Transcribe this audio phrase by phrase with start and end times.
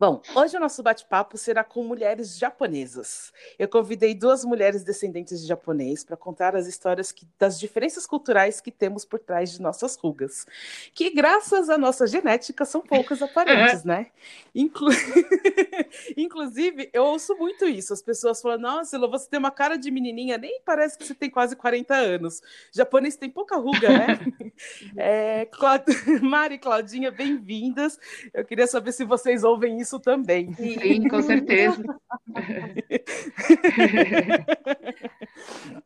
[0.00, 3.34] Bom, hoje o nosso bate-papo será com mulheres japonesas.
[3.58, 8.62] Eu convidei duas mulheres descendentes de japonês para contar as histórias que, das diferenças culturais
[8.62, 10.46] que temos por trás de nossas rugas,
[10.94, 14.06] que graças à nossa genética são poucas aparentes, né?
[14.54, 14.88] Inclu...
[16.16, 17.92] Inclusive, eu ouço muito isso.
[17.92, 21.28] As pessoas falam: Nossa, você tem uma cara de menininha, nem parece que você tem
[21.28, 22.40] quase 40 anos.
[22.72, 24.18] Japonês tem pouca ruga, né?
[24.96, 25.84] é, Claud...
[26.22, 27.98] Mari e Claudinha, bem-vindas.
[28.32, 30.54] Eu queria saber se vocês ouvem isso isso também.
[30.54, 31.82] Sim, com certeza.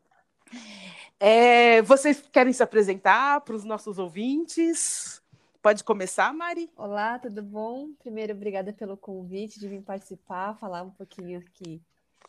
[1.19, 5.23] é, vocês querem se apresentar para os nossos ouvintes?
[5.63, 6.71] Pode começar, Mari?
[6.77, 7.89] Olá, tudo bom?
[7.99, 11.81] Primeiro, obrigada pelo convite de vir participar, falar um pouquinho aqui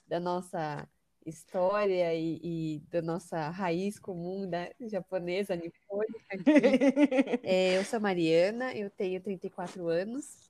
[0.08, 0.88] da nossa
[1.26, 6.24] história e, e da nossa raiz comum da japonesa, nipônica.
[7.44, 10.45] é, eu sou Mariana, eu tenho 34 anos,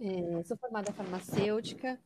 [0.00, 1.98] é, sou formada farmacêutica,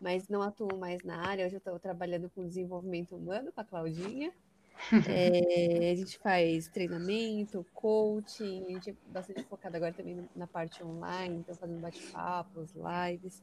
[0.00, 1.46] mas não atuo mais na área.
[1.46, 4.32] Hoje eu estou trabalhando com desenvolvimento humano com a Claudinha.
[5.06, 10.82] É, a gente faz treinamento, coaching, a gente é bastante focado agora também na parte
[10.82, 13.42] online, então fazendo bate-papos, lives.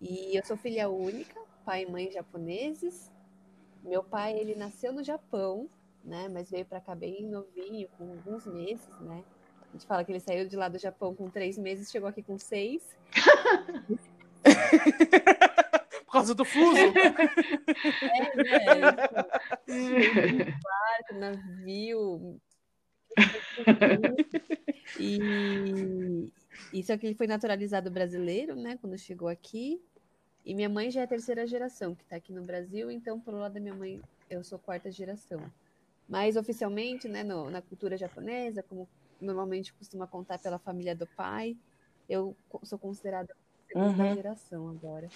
[0.00, 3.08] E eu sou filha única, pai e mãe japoneses.
[3.84, 5.70] Meu pai, ele nasceu no Japão,
[6.04, 9.22] né, mas veio para cá bem novinho, com alguns meses, né?
[9.68, 12.22] A gente fala que ele saiu de lá do Japão com três meses, chegou aqui
[12.22, 12.82] com seis.
[16.06, 16.78] Por causa do fuso?
[16.78, 18.52] É, né?
[20.62, 22.40] Barco, navio.
[24.98, 26.30] E
[26.72, 28.78] isso é que ele foi naturalizado brasileiro, né?
[28.80, 29.82] Quando chegou aqui.
[30.44, 33.38] E minha mãe já é a terceira geração que está aqui no Brasil, então, pelo
[33.38, 35.42] lado da minha mãe, eu sou quarta geração.
[36.08, 38.88] Mas oficialmente, né, no, na cultura japonesa, como
[39.20, 41.56] normalmente costuma contar pela família do pai.
[42.08, 43.34] Eu sou considerada
[43.66, 44.14] segunda uhum.
[44.14, 45.08] geração agora.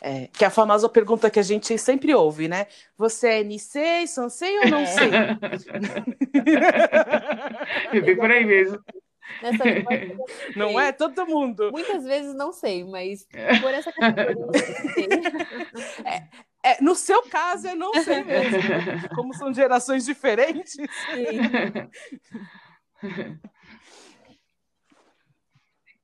[0.00, 2.66] É, que é a famosa pergunta que a gente sempre ouve, né?
[2.96, 5.10] Você é Nisei, Sansei ou não sei?
[7.92, 8.78] é bem por aí mesmo.
[9.42, 9.64] Nessa
[10.56, 11.70] não é todo mundo.
[11.70, 13.26] Muitas vezes não sei, mas
[13.60, 14.38] por essa categoria
[16.06, 16.28] é,
[16.64, 18.58] é, no seu caso, eu não sei mesmo.
[19.14, 20.76] Como são gerações diferentes.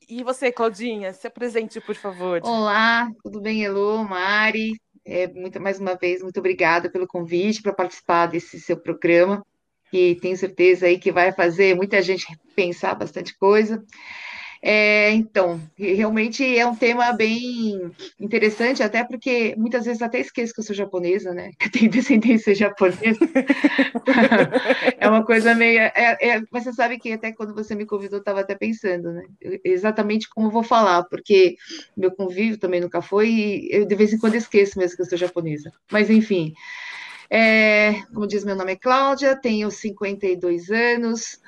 [0.09, 2.41] E você, Claudinha, se apresente, por favor.
[2.45, 4.73] Olá, tudo bem, Elô, Mari?
[5.05, 9.45] É, muito, mais uma vez, muito obrigada pelo convite para participar desse seu programa,
[9.91, 13.85] que tenho certeza aí que vai fazer muita gente pensar bastante coisa.
[14.67, 20.61] É, então, realmente é um tema bem interessante, até porque muitas vezes até esqueço que
[20.61, 21.51] eu sou japonesa, né?
[21.61, 23.19] Que eu tenho descendência japonesa.
[24.99, 25.81] é uma coisa meio.
[25.81, 29.13] É, é, mas você sabe que até quando você me convidou, eu estava até pensando,
[29.13, 29.25] né?
[29.63, 31.57] Exatamente como eu vou falar, porque
[31.95, 35.07] meu convívio também nunca foi, e eu de vez em quando esqueço mesmo que eu
[35.07, 35.71] sou japonesa.
[35.93, 36.55] Mas enfim.
[37.31, 41.41] É, como diz, meu nome é Cláudia, tenho 52 anos,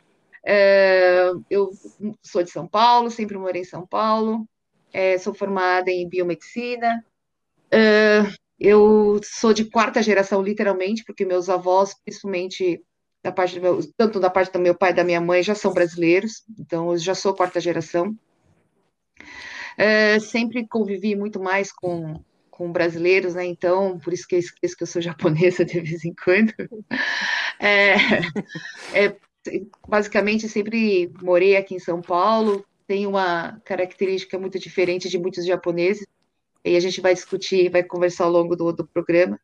[0.47, 1.73] é, eu
[2.23, 4.49] sou de São Paulo, sempre morei em São Paulo,
[4.93, 7.05] é, sou formada em biomedicina.
[7.69, 8.23] É,
[8.59, 12.81] eu sou de quarta geração, literalmente, porque meus avós, principalmente
[13.25, 15.75] da parte meu, tanto da parte do meu pai e da minha mãe, já são
[15.75, 18.17] brasileiros, então eu já sou quarta geração.
[19.77, 23.45] É, sempre convivi muito mais com, com brasileiros, né?
[23.45, 26.55] Então, por isso que eu esqueço que eu sou japonesa de vez em quando.
[27.59, 27.95] É,
[28.95, 29.17] é,
[29.87, 36.07] basicamente sempre morei aqui em São Paulo, tem uma característica muito diferente de muitos japoneses,
[36.65, 39.39] e a gente vai discutir, vai conversar ao longo do, do programa,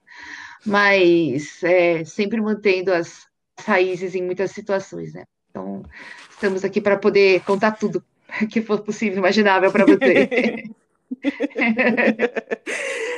[0.64, 3.26] mas é, sempre mantendo as,
[3.56, 5.24] as raízes em muitas situações, né?
[5.50, 5.82] Então,
[6.30, 8.02] estamos aqui para poder contar tudo
[8.50, 10.64] que for possível, imaginável para você.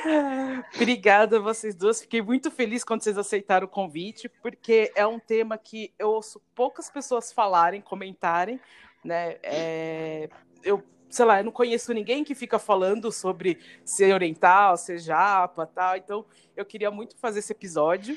[0.75, 2.01] Obrigada a vocês duas.
[2.01, 6.41] Fiquei muito feliz quando vocês aceitaram o convite, porque é um tema que eu ouço
[6.55, 8.61] poucas pessoas falarem, comentarem,
[9.03, 9.37] né?
[9.43, 10.29] É,
[10.62, 15.67] eu, sei lá, eu não conheço ninguém que fica falando sobre ser oriental, ser japa,
[15.67, 15.97] tal.
[15.97, 16.25] Então,
[16.56, 18.17] eu queria muito fazer esse episódio.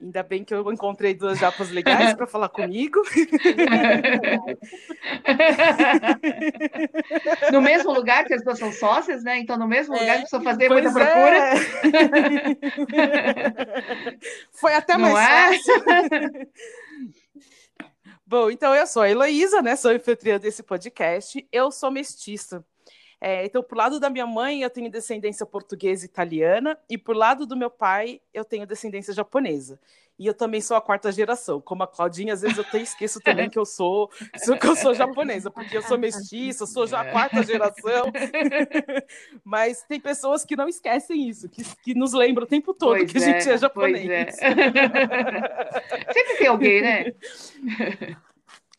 [0.00, 3.02] Ainda bem que eu encontrei duas japas legais para falar comigo.
[7.52, 9.36] no mesmo lugar que as duas são sócias, né?
[9.38, 11.36] Então, no mesmo lugar, é, precisa fazer muita procura.
[11.36, 11.56] É.
[14.52, 15.80] Foi até Não mais é?
[15.80, 16.48] fácil.
[18.26, 19.76] Bom, então eu sou a Heloísa, né?
[19.76, 21.46] Sou anfitriã desse podcast.
[21.52, 22.64] Eu sou mestiça.
[23.20, 27.14] É, então, por lado da minha mãe, eu tenho descendência portuguesa e italiana, e por
[27.14, 29.78] lado do meu pai, eu tenho descendência japonesa.
[30.18, 31.62] E eu também sou a quarta geração.
[31.62, 34.08] Como a Claudinha, às vezes eu até esqueço também que eu sou,
[34.60, 38.12] que eu sou japonesa, porque eu sou mestiça, sou já a quarta geração.
[39.42, 43.10] Mas tem pessoas que não esquecem isso, que, que nos lembram o tempo todo pois
[43.10, 44.10] que a gente é, é japonês.
[44.10, 44.30] É.
[46.12, 47.14] Sempre tem alguém, né?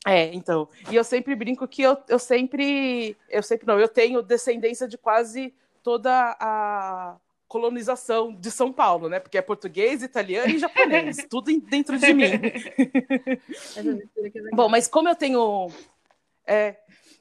[0.06, 0.68] É, então.
[0.90, 3.16] E eu sempre brinco que eu, eu sempre.
[3.30, 5.54] Eu sempre não, eu tenho descendência de quase
[5.84, 7.16] toda a
[7.48, 9.20] colonização de São Paulo, né?
[9.20, 12.32] Porque é português, italiano e japonês, tudo dentro de mim.
[14.54, 15.70] Bom, mas como eu tenho.
[16.48, 16.78] É,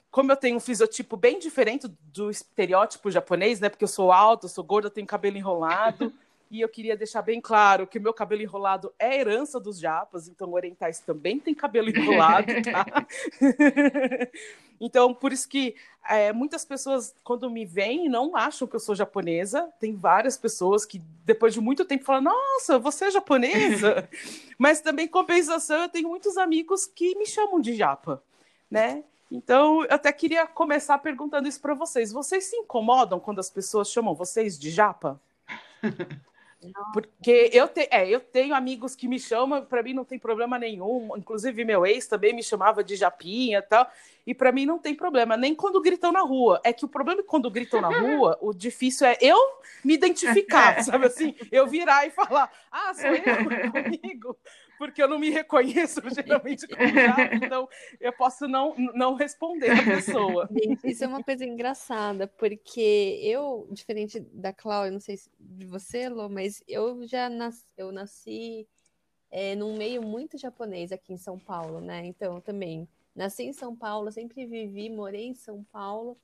[0.09, 3.69] como eu tenho um fisiotipo bem diferente do estereótipo japonês, né?
[3.69, 6.11] Porque eu sou alta, sou gorda, tenho cabelo enrolado.
[6.51, 10.27] E eu queria deixar bem claro que o meu cabelo enrolado é herança dos japas,
[10.27, 13.07] então orientais também têm cabelo enrolado, tá?
[14.77, 18.93] então, por isso que é, muitas pessoas, quando me veem, não acham que eu sou
[18.93, 19.69] japonesa.
[19.79, 24.09] Tem várias pessoas que, depois de muito tempo, falam: Nossa, você é japonesa?
[24.59, 28.21] Mas também, compensação, eu tenho muitos amigos que me chamam de japa,
[28.69, 29.05] né?
[29.31, 32.11] Então, eu até queria começar perguntando isso para vocês.
[32.11, 35.17] Vocês se incomodam quando as pessoas chamam vocês de japa?
[36.93, 40.59] Porque eu, te, é, eu tenho amigos que me chamam, para mim não tem problema
[40.59, 41.15] nenhum.
[41.17, 43.89] Inclusive, meu ex também me chamava de Japinha e tal.
[44.25, 46.61] E para mim não tem problema, nem quando gritam na rua.
[46.63, 49.37] É que o problema é que quando gritam na rua, o difícil é eu
[49.83, 51.35] me identificar, sabe assim?
[51.51, 53.21] Eu virar e falar, ah, sou eu
[53.71, 54.37] comigo
[54.81, 57.69] porque eu não me reconheço geralmente como já, então
[57.99, 60.49] eu posso não, não responder a pessoa.
[60.83, 66.09] Isso é uma coisa engraçada, porque eu, diferente da Cláudia, não sei se de você,
[66.09, 68.67] Lô, mas eu já nasci, eu nasci
[69.29, 72.03] é, num meio muito japonês aqui em São Paulo, né?
[72.07, 76.17] Então, também nasci em São Paulo, sempre vivi, morei em São Paulo.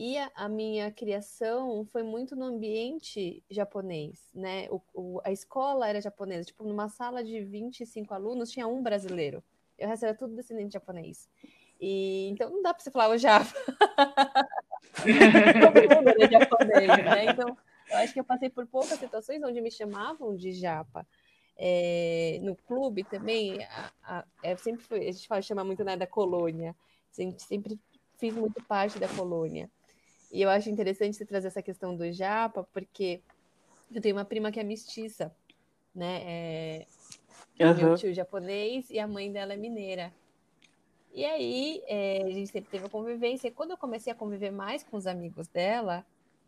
[0.00, 4.68] E a, a, minha criação foi muito no ambiente japonês, né?
[4.70, 9.42] O, o, a escola era japonesa, tipo, numa sala de 25 alunos tinha um brasileiro.
[9.76, 11.28] O resto era tudo descendente japonês.
[11.80, 13.52] E, então não dá para você falar o Java.
[15.02, 17.24] Todo mundo era japonês, né?
[17.24, 17.56] Então,
[17.90, 21.04] eu acho que eu passei por poucas situações onde me chamavam de japa.
[21.56, 25.96] É, no clube também, a, a, é, sempre foi, a gente fala, chama muito né,
[25.96, 26.76] da colônia.
[27.12, 27.76] Gente sempre
[28.16, 29.68] fiz muito parte da colônia.
[30.30, 33.20] E eu acho interessante você trazer essa questão do japa, porque
[33.94, 35.34] eu tenho uma prima que é mestiça,
[35.94, 36.22] né?
[36.24, 36.86] É...
[37.60, 37.74] Uhum.
[37.74, 40.12] Meu tio japonês e a mãe dela é mineira.
[41.12, 43.48] E aí, é, a gente sempre teve a convivência.
[43.48, 46.04] E quando eu comecei a conviver mais com os amigos dela,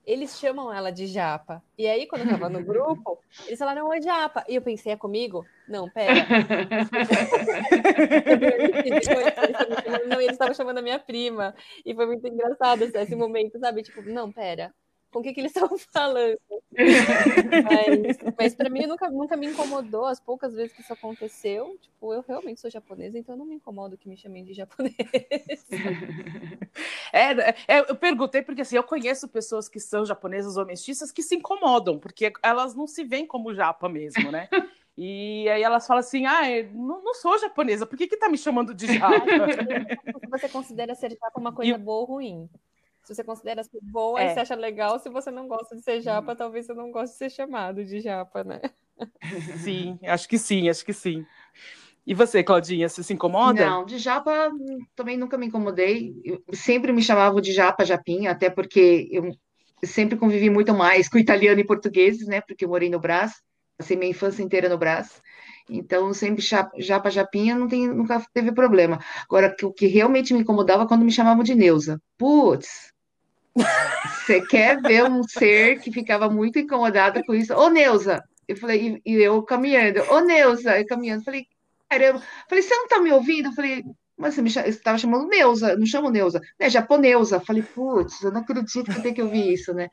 [0.07, 1.63] eles chamam ela de Japa.
[1.77, 4.45] E aí, quando eu tava no grupo, eles falaram, oi, Japa.
[4.49, 5.45] E eu pensei, é comigo?
[5.67, 6.15] Não, pera.
[10.09, 11.55] não, eles estavam chamando a minha prima.
[11.85, 13.83] E foi muito engraçado esse momento, sabe?
[13.83, 14.73] Tipo, não, pera
[15.11, 16.39] com o que, que eles estavam falando.
[17.65, 21.77] mas mas para mim nunca, nunca me incomodou, as poucas vezes que isso aconteceu.
[21.81, 24.95] Tipo, eu realmente sou japonesa, então não me incomodo que me chamem de japonês.
[27.13, 27.33] É,
[27.67, 31.35] é, eu perguntei porque assim, eu conheço pessoas que são japonesas ou mestiças que se
[31.35, 34.49] incomodam, porque elas não se veem como japa mesmo, né?
[34.97, 36.43] E aí elas falam assim: ah,
[36.73, 39.25] não, não sou japonesa, por que, que tá me chamando de japa?
[40.31, 41.79] Você considera ser japa uma coisa e...
[41.79, 42.49] boa ou ruim?
[43.03, 44.33] Se você considera ser boa, é.
[44.35, 44.99] você acha legal.
[44.99, 47.99] Se você não gosta de ser japa, talvez você não goste de ser chamado de
[47.99, 48.61] japa, né?
[49.65, 51.27] Sim, acho que sim, acho que sim.
[52.07, 53.65] E você, Claudinha, você se incomoda?
[53.65, 54.51] Não, de japa
[54.95, 56.15] também nunca me incomodei.
[56.25, 59.33] Eu sempre me chamavam de japa, japinha, até porque eu
[59.85, 62.41] sempre convivi muito mais com italiano e portugueses, né?
[62.41, 63.33] Porque eu morei no Brás,
[63.81, 65.21] passei minha infância inteira no Brás.
[65.69, 68.99] Então, sempre japa, japinha, não tem, nunca teve problema.
[69.25, 72.01] Agora, o que realmente me incomodava quando me chamavam de Neuza.
[72.19, 72.93] Putz,
[73.55, 77.55] você quer ver um ser que ficava muito incomodado com isso?
[77.55, 78.23] Ô, Neuza!
[78.49, 80.79] Eu falei, e, eu caminhando, ô, Neuza!
[80.79, 81.47] Eu caminhando, falei,
[81.89, 82.23] caramba.
[82.49, 83.53] Falei, você não tá me ouvindo?
[83.55, 83.85] Falei,
[84.21, 86.69] mas você me estava chamando Neuza, não chamo Neuza, né?
[86.69, 87.41] Japoneusa.
[87.41, 89.89] Falei, putz, eu não acredito que tem que ouvir isso, né?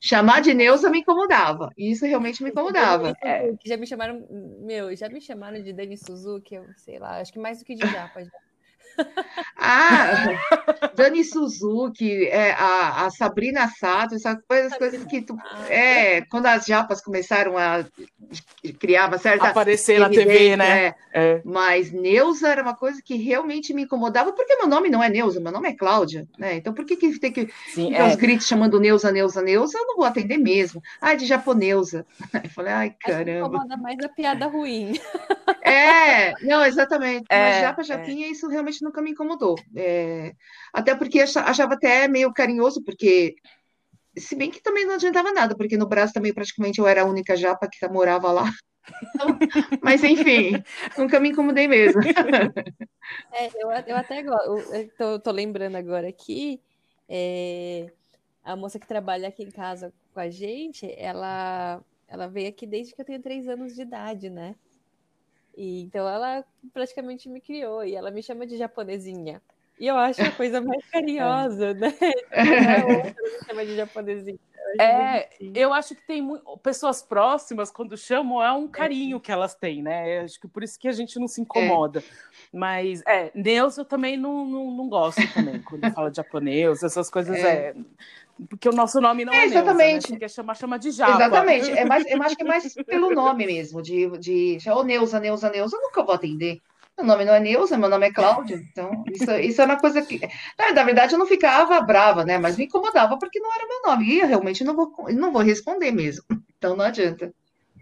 [0.00, 3.14] Chamar de Neuza me incomodava, e isso realmente me incomodava.
[3.22, 3.52] É.
[3.64, 4.26] Já me chamaram,
[4.60, 7.74] meu, já me chamaram de Dani Suzuki, eu sei lá, acho que mais do que
[7.74, 8.22] de Japa.
[8.22, 8.30] Já.
[9.56, 10.26] Ah,
[10.96, 15.36] Dani Suzuki, é, a, a Sabrina Sato, essas coisas, coisas que tu,
[15.68, 17.84] é, quando as japas começaram a
[18.80, 20.86] criar uma certa aparecer na TV, né?
[20.86, 21.42] É, é.
[21.44, 25.40] Mas Neuza era uma coisa que realmente me incomodava, porque meu nome não é Neuza,
[25.40, 26.56] meu nome é Cláudia, né?
[26.56, 28.04] Então por que, que tem que Sim, é.
[28.04, 29.78] os gritos chamando Neuza, Neuza, Neuza?
[29.78, 30.82] Eu não vou atender mesmo.
[31.00, 32.04] Ai, de japonesa.
[32.42, 33.46] Eu falei, ai, caramba.
[33.46, 34.98] Acho incomoda mais a piada ruim.
[35.62, 37.24] É, não, exatamente.
[37.28, 38.30] É, Mas japa, japinha, é.
[38.30, 39.56] isso realmente nunca me incomodou.
[39.74, 40.34] É,
[40.72, 43.34] até porque achava até meio carinhoso, porque
[44.16, 47.06] se bem que também não adiantava nada, porque no Brasil também praticamente eu era a
[47.06, 48.44] única japa que morava lá.
[49.82, 50.62] Mas enfim,
[50.98, 52.00] nunca me incomodei mesmo.
[53.32, 54.22] É, eu, eu até
[54.96, 56.60] tô, tô lembrando agora aqui,
[57.08, 57.92] é,
[58.44, 62.94] a moça que trabalha aqui em casa com a gente, ela, ela veio aqui desde
[62.94, 64.54] que eu tenho três anos de idade, né?
[65.56, 69.40] E, então ela praticamente me criou e ela me chama de japonesinha.
[69.78, 71.92] E eu acho a coisa mais carinhosa, né?
[72.30, 74.38] Não é outra me chama de japonesinha.
[74.80, 76.26] É, eu acho que tem
[76.62, 80.20] pessoas próximas, quando chamam, é um carinho que elas têm, né?
[80.20, 82.00] Acho que por isso que a gente não se incomoda.
[82.00, 82.02] É.
[82.52, 87.10] Mas, é, Neus eu também não, não, não gosto também, quando fala de japonês, essas
[87.10, 87.74] coisas, é.
[88.40, 89.92] É porque o nosso nome não é, é exatamente.
[89.92, 90.18] Neuza, né?
[90.18, 91.12] quer chamar, chama de Japa.
[91.12, 95.20] Exatamente, é mais, eu acho que é mais pelo nome mesmo, de, de oh, Neuza,
[95.20, 96.60] Neuza, Neuza, eu nunca vou atender.
[96.96, 98.56] Meu nome não é Neuza, meu nome é Cláudia.
[98.56, 100.20] Então, isso, isso é uma coisa que.
[100.74, 102.38] Na verdade, eu não ficava brava, né?
[102.38, 104.06] Mas me incomodava porque não era meu nome.
[104.06, 106.24] E eu realmente não vou, não vou responder mesmo.
[106.62, 107.34] Então não adianta.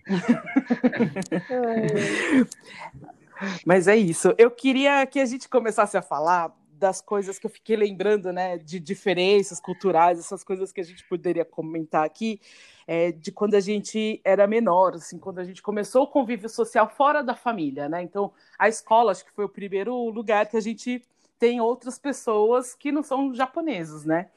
[3.66, 4.35] Mas é isso.
[4.38, 8.56] Eu queria que a gente começasse a falar das coisas que eu fiquei lembrando, né,
[8.56, 12.40] de diferenças culturais, essas coisas que a gente poderia comentar aqui,
[12.87, 16.88] é, de quando a gente era menor, assim, quando a gente começou o convívio social
[16.88, 18.02] fora da família, né?
[18.02, 21.04] Então, a escola acho que foi o primeiro lugar que a gente
[21.38, 24.30] tem outras pessoas que não são japoneses, né?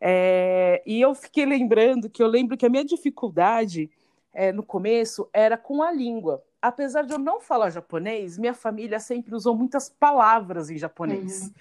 [0.00, 3.90] É, e eu fiquei lembrando que eu lembro que a minha dificuldade
[4.32, 8.98] é, no começo era com a língua apesar de eu não falar japonês, minha família
[8.98, 11.52] sempre usou muitas palavras em japonês, uhum.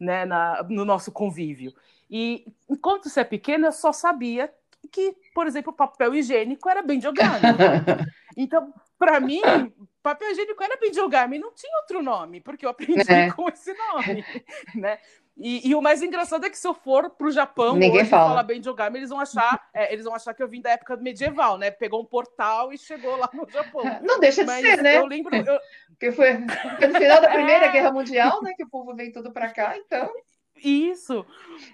[0.00, 1.74] né, na, no nosso convívio.
[2.10, 4.52] E enquanto você é pequena, eu só sabia
[4.90, 7.42] que, por exemplo, papel higiênico era bem jogado.
[8.36, 9.40] então, para mim,
[10.02, 13.30] papel higiênico era bem jogado, e não tinha outro nome, porque eu aprendi é.
[13.32, 14.24] com esse nome,
[14.74, 14.98] né?
[15.36, 18.10] E, e, o mais engraçado é que se eu for para o Japão Ninguém hoje
[18.10, 18.28] fala.
[18.28, 20.70] falar bem de Ogami, eles vão achar, é, eles vão achar que eu vim da
[20.70, 21.72] época medieval, né?
[21.72, 23.82] Pegou um portal e chegou lá no Japão.
[24.00, 24.98] Não deixa de Mas ser, né?
[24.98, 25.34] Eu lembro.
[25.34, 25.58] Eu...
[25.98, 27.72] Que foi, no final da Primeira é...
[27.72, 28.52] Guerra Mundial, né?
[28.56, 30.10] Que o povo veio tudo para cá, então.
[30.56, 31.26] Isso.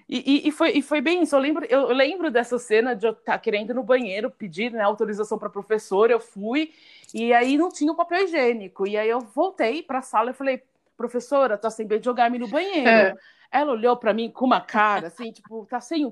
[0.07, 1.35] E, e, e, foi, e foi bem isso.
[1.35, 4.71] Eu lembro, eu lembro dessa cena de eu estar tá querendo ir no banheiro, pedir
[4.71, 6.11] né, autorização para professora.
[6.11, 6.71] Eu fui,
[7.13, 8.85] e aí não tinha o papel higiênico.
[8.85, 10.61] E aí eu voltei para a sala e falei,
[11.01, 12.87] professora, tá sem bem jogar-me no banheiro.
[12.87, 13.13] É.
[13.51, 16.11] Ela olhou para mim com uma cara assim, tipo, tá sem o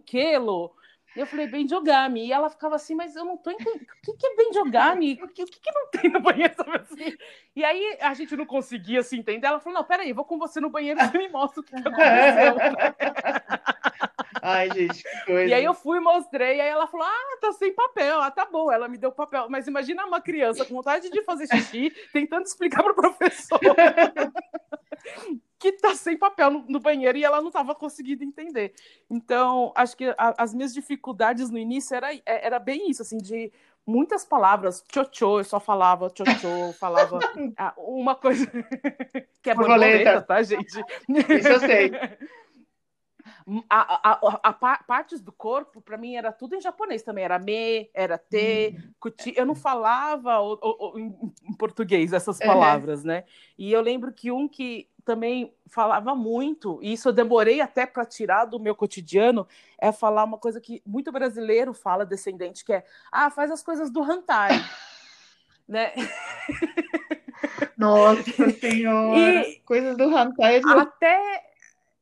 [1.19, 2.27] Eu falei, bem jogami.
[2.27, 3.81] E ela ficava assim, mas eu não tô entendendo.
[3.81, 4.47] O que, que é bem?
[5.21, 6.53] O que, o que, que não tem no banheiro?
[6.79, 7.15] Assim?
[7.55, 9.47] E aí a gente não conseguia se entender.
[9.47, 11.71] Ela falou: não, peraí, vou com você no banheiro e você me mostra o que,
[11.71, 12.55] que aconteceu.
[14.41, 15.49] Ai, gente, que coisa.
[15.49, 18.21] E aí eu fui e mostrei, aí ela falou: ah, tá sem papel.
[18.21, 18.71] Ah, tá bom.
[18.71, 19.47] Ela me deu papel.
[19.49, 23.59] Mas imagina uma criança com vontade de fazer xixi, tentando explicar pro professor
[25.59, 28.73] que tá sem papel no, no, banheiro e ela não estava conseguindo entender.
[29.09, 33.17] Então, acho que a, as minhas dificuldades no início era, é, era bem isso, assim,
[33.17, 33.51] de
[33.85, 34.83] muitas palavras.
[34.87, 37.19] Tchotchô, eu só falava tchotchô, falava
[37.57, 38.45] ah, uma coisa
[39.43, 40.79] que é borboleta, tá, gente?
[41.09, 41.91] Isso eu sei.
[43.69, 47.23] A, a, a, a, partes do corpo, para mim, era tudo em japonês também.
[47.23, 48.93] Era me, era te, uhum.
[48.99, 49.33] kuti.
[49.35, 53.07] Eu não falava o, o, o, em português essas palavras, uhum.
[53.07, 53.23] né?
[53.57, 58.05] E eu lembro que um que também falava muito, e isso eu demorei até para
[58.05, 59.47] tirar do meu cotidiano,
[59.79, 63.89] é falar uma coisa que muito brasileiro fala, descendente, que é, ah, faz as coisas
[63.89, 64.49] do hantai,
[65.67, 65.93] né?
[67.75, 69.47] Nossa Senhora!
[69.47, 70.61] E coisas do hantai.
[70.63, 71.48] Até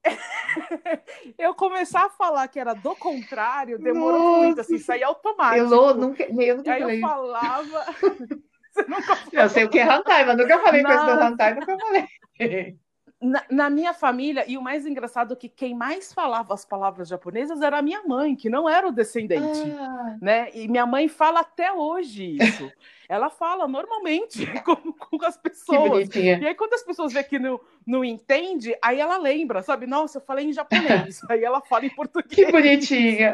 [1.37, 4.37] eu começar a falar que era do contrário, demorou Nossa.
[4.45, 5.73] muito, assim, sair automático.
[5.73, 7.85] Eu nunca, eu nunca Aí eu falava...
[9.33, 10.97] Eu sei o que é hantai, mas nunca falei Nossa.
[10.97, 12.07] coisa do hantai, nunca falei
[13.19, 17.07] na, na, minha família, e o mais engraçado é que quem mais falava as palavras
[17.07, 20.17] japonesas era a minha mãe, que não era o descendente, ah.
[20.21, 20.49] né?
[20.53, 22.71] E minha mãe fala até hoje isso.
[23.09, 26.13] Ela fala normalmente com, com as pessoas.
[26.13, 29.87] E aí, quando as pessoas vê que não, não entende, aí ela lembra, sabe?
[29.87, 31.21] Nossa, eu falei em japonês.
[31.31, 32.35] aí ela fala em português.
[32.35, 33.33] Que bonitinha.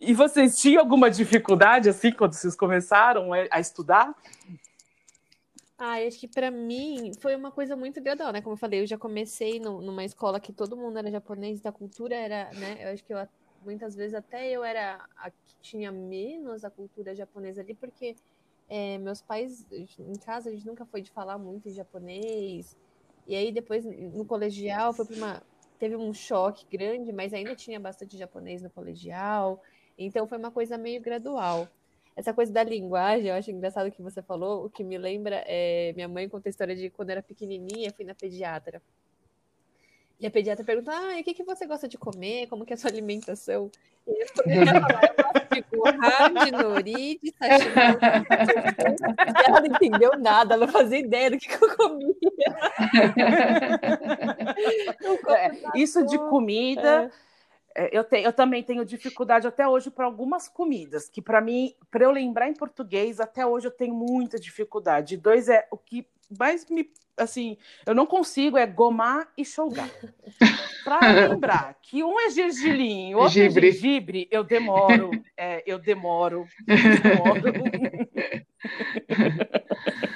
[0.00, 4.14] e vocês tinham alguma dificuldade, assim, quando vocês começaram a estudar?
[5.78, 8.40] Ah, acho que para mim foi uma coisa muito gradual, né?
[8.40, 11.70] Como eu falei, eu já comecei no, numa escola que todo mundo era japonês, da
[11.70, 12.78] cultura era, né?
[12.82, 13.18] Eu acho que eu,
[13.62, 18.16] muitas vezes até eu era a que tinha menos a cultura japonesa ali, porque
[18.68, 22.74] é, meus pais, em casa, a gente nunca foi de falar muito em japonês.
[23.26, 25.42] E aí depois, no colegial, foi uma...
[25.78, 29.62] Teve um choque grande, mas ainda tinha bastante japonês no colegial.
[29.98, 31.68] Então foi uma coisa meio gradual.
[32.16, 34.64] Essa coisa da linguagem, eu acho engraçado que você falou.
[34.64, 38.06] O que me lembra é minha mãe conta a história de quando era pequenininha, fui
[38.06, 38.80] na pediatra.
[40.18, 42.46] E a pediatra pergunta: ah, e o que, que você gosta de comer?
[42.46, 43.70] Como que é a sua alimentação?
[44.06, 44.64] E eu falar, eu
[45.72, 47.74] gosto de de nori, de sashimi.
[49.46, 52.16] E ela não entendeu nada, ela não fazia ideia do que, que eu comia.
[55.28, 57.04] É, isso de comida.
[57.04, 57.10] É,
[57.92, 62.04] eu, te, eu também tenho dificuldade até hoje para algumas comidas, que para mim, para
[62.04, 65.16] eu lembrar em português, até hoje eu tenho muita dificuldade.
[65.16, 66.06] Dois é o que
[66.38, 66.90] mais me.
[67.16, 67.56] Assim,
[67.86, 69.88] eu não consigo é gomar e shogar.
[70.84, 73.68] Para lembrar que um é gergelim, outro Gibre.
[73.68, 75.10] é gengibre, eu demoro.
[75.36, 76.46] É, eu demoro.
[76.66, 77.42] Eu demoro.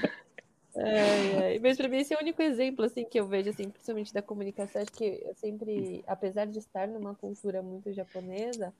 [0.80, 1.58] É, é.
[1.58, 4.22] Mas para mim esse é o único exemplo assim que eu vejo assim, principalmente da
[4.22, 8.72] comunicação, acho que eu sempre, apesar de estar numa cultura muito japonesa,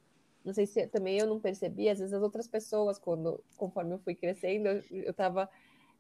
[0.43, 3.99] não sei se também eu não percebi, às vezes as outras pessoas quando conforme eu
[3.99, 5.49] fui crescendo, eu, eu tava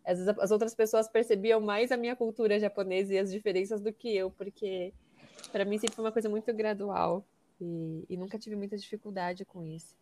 [0.04, 3.92] às vezes as outras pessoas percebiam mais a minha cultura japonesa e as diferenças do
[3.92, 4.94] que eu, porque
[5.52, 7.22] para mim sempre foi uma coisa muito gradual
[7.60, 9.94] e, e nunca tive muita dificuldade com isso.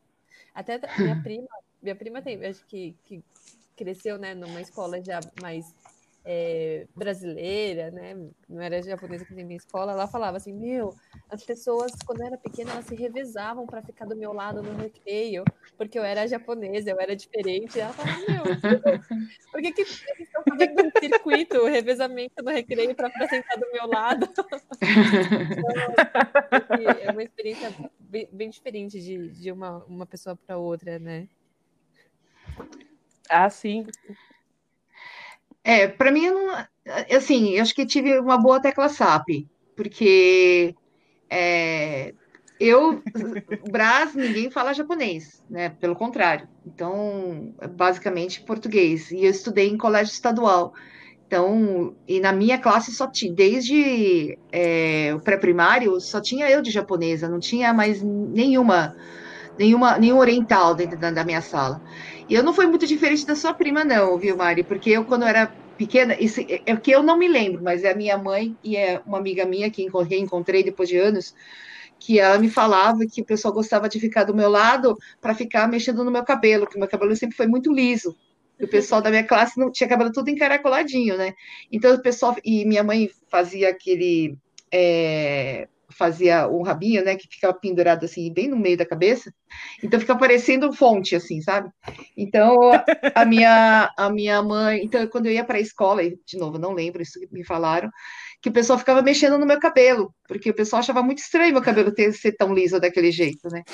[0.55, 1.49] Até minha prima,
[1.83, 3.25] minha prima tem, acho que, que
[3.79, 5.73] cresceu né, numa escola já mais
[6.25, 8.15] é, brasileira, né?
[8.49, 10.95] Não era japonesa que tem minha escola, ela falava assim, meu,
[11.31, 14.77] as pessoas, quando eu era pequena, elas se revezavam para ficar do meu lado no
[14.77, 15.45] recreio,
[15.77, 17.79] porque eu era japonesa, eu era diferente.
[17.79, 18.43] E ela falava, meu,
[19.53, 23.73] por que, que vocês estão fazendo um circuito, um revezamento no recreio para sentar do
[23.73, 24.29] meu lado?
[26.53, 31.29] então, é uma experiência bem, bem diferente de, de uma, uma pessoa para outra, né?
[33.29, 33.87] Ah, sim.
[35.69, 36.25] É, para mim,
[37.15, 39.45] assim, eu acho que tive uma boa tecla SAP,
[39.77, 40.75] porque
[41.29, 42.15] é,
[42.59, 43.03] eu,
[43.71, 45.69] Brás, ninguém fala japonês, né?
[45.69, 46.49] Pelo contrário.
[46.67, 49.11] Então, é basicamente português.
[49.11, 50.73] E eu estudei em colégio estadual.
[51.27, 56.71] Então, e na minha classe só tinha, desde é, o pré-primário, só tinha eu de
[56.71, 58.97] japonesa, não tinha mais nenhuma,
[59.59, 61.83] nenhuma, nenhum oriental dentro da, da minha sala.
[62.29, 64.63] E eu não fui muito diferente da sua prima, não, viu, Mari?
[64.63, 67.93] Porque eu, quando era pequena, isso é, é que eu não me lembro, mas é
[67.93, 71.35] a minha mãe e é uma amiga minha que encontrei depois de anos,
[71.99, 75.67] que ela me falava que o pessoal gostava de ficar do meu lado para ficar
[75.69, 78.15] mexendo no meu cabelo, que meu cabelo sempre foi muito liso.
[78.61, 81.33] O pessoal da minha classe não tinha cabelo tudo encaracoladinho, né?
[81.71, 84.37] Então o pessoal e minha mãe fazia aquele
[84.73, 89.33] é, fazia o rabinho, né, que ficava pendurado assim, bem no meio da cabeça,
[89.83, 91.71] então fica parecendo fonte, assim, sabe?
[92.17, 92.57] Então,
[93.15, 96.73] a minha, a minha mãe, então, quando eu ia para a escola, de novo, não
[96.73, 97.91] lembro, isso que me falaram,
[98.41, 101.63] que o pessoal ficava mexendo no meu cabelo, porque o pessoal achava muito estranho meu
[101.63, 103.65] cabelo ter ser tão liso daquele jeito, né?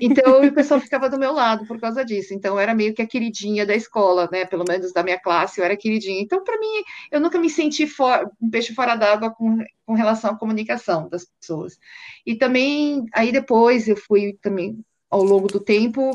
[0.00, 2.32] Então o pessoal ficava do meu lado por causa disso.
[2.32, 4.46] Então eu era meio que a queridinha da escola, né?
[4.46, 6.22] Pelo menos da minha classe, eu era queridinha.
[6.22, 10.30] Então para mim, eu nunca me senti for, um peixe fora d'água com, com relação
[10.30, 11.78] à comunicação das pessoas.
[12.24, 14.78] E também aí depois eu fui também
[15.10, 16.12] ao longo do tempo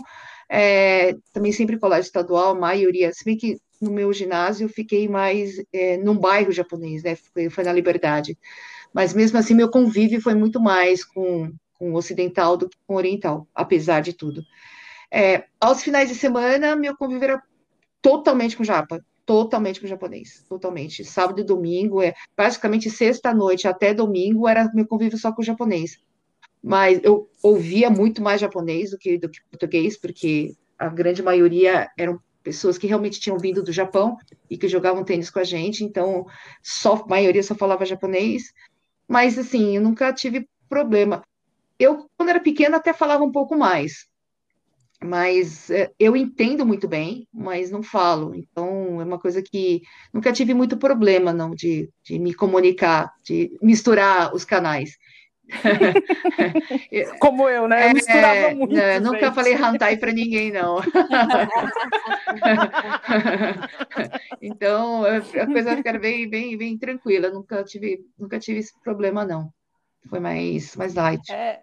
[0.50, 5.98] é, também sempre colégio estadual, maioria, se bem que no meu ginásio, fiquei mais é,
[5.98, 7.16] num bairro japonês, né?
[7.16, 8.38] Foi, foi, na Liberdade.
[8.94, 12.96] Mas mesmo assim, meu convívio foi muito mais com, com o ocidental do que com
[12.96, 14.44] o oriental, apesar de tudo.
[15.12, 17.44] É, aos finais de semana, meu convívio era
[18.02, 21.04] totalmente com japa, totalmente com japonês, totalmente.
[21.06, 26.00] Sábado e domingo, é basicamente sexta-noite até domingo era meu convívio só com japonês.
[26.62, 31.90] Mas eu ouvia muito mais japonês do que, do que português, porque a grande maioria
[31.98, 35.84] eram pessoas que realmente tinham vindo do Japão e que jogavam tênis com a gente,
[35.84, 36.28] então
[36.62, 38.54] só a maioria só falava japonês,
[39.08, 41.24] mas assim, eu nunca tive problema.
[41.80, 44.06] Eu, quando era pequena, até falava um pouco mais,
[45.04, 49.82] mas é, eu entendo muito bem, mas não falo, então é uma coisa que
[50.14, 54.92] nunca tive muito problema, não, de, de me comunicar, de misturar os canais.
[57.20, 57.90] Como eu, né?
[57.90, 58.74] Eu misturava é, muito.
[58.74, 60.80] Não, nunca falei hantai para ninguém, não.
[64.42, 67.30] então, a coisa ficar bem, bem, bem tranquila.
[67.30, 69.50] Nunca tive, nunca tive esse problema, não.
[70.10, 71.32] Foi mais, mais light.
[71.32, 71.62] É,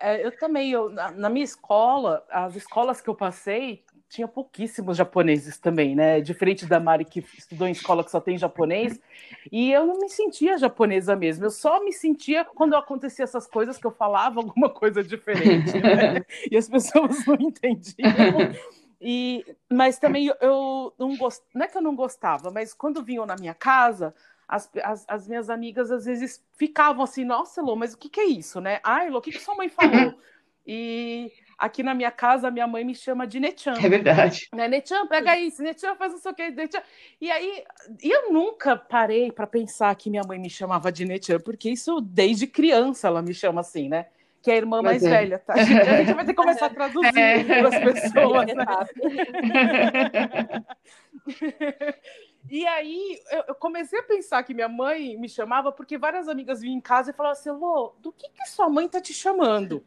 [0.00, 4.96] é, eu também, eu, na, na, minha escola, as escolas que eu passei, tinha pouquíssimos
[4.96, 6.20] japoneses também, né?
[6.20, 8.98] Diferente da Mari, que estudou em escola que só tem japonês.
[9.52, 11.44] E eu não me sentia japonesa mesmo.
[11.44, 15.78] Eu só me sentia quando acontecia essas coisas que eu falava alguma coisa diferente.
[15.78, 16.24] Né?
[16.50, 18.54] e as pessoas não entendiam.
[19.00, 21.44] E, mas também eu não gost...
[21.54, 24.14] não é que eu não gostava, mas quando vinham na minha casa,
[24.48, 28.20] as, as, as minhas amigas às vezes ficavam assim, nossa, Elô, mas o que, que
[28.20, 28.80] é isso, né?
[28.82, 30.18] Ai, Elô, o que, que sua mãe falou?
[30.70, 33.74] E aqui na minha casa, minha mãe me chama de Nechan.
[33.82, 34.48] É verdade.
[34.54, 34.68] Né?
[34.68, 36.82] Nechan, pega isso, Nechan faz não sei o que, Nechan.
[37.20, 37.64] E aí,
[38.02, 42.46] eu nunca parei para pensar que minha mãe me chamava de Nechan, porque isso desde
[42.46, 44.06] criança ela me chama assim, né?
[44.42, 45.10] Que é a irmã Mas mais é.
[45.10, 45.54] velha, tá?
[45.54, 47.44] A gente, a gente, vai ter que começar a traduzir é.
[47.44, 48.46] para as pessoas.
[48.46, 48.64] Né?
[52.50, 56.78] E aí eu, comecei a pensar que minha mãe me chamava porque várias amigas vinham
[56.78, 59.84] em casa e falavam assim: Lô, do que, que sua mãe tá te chamando?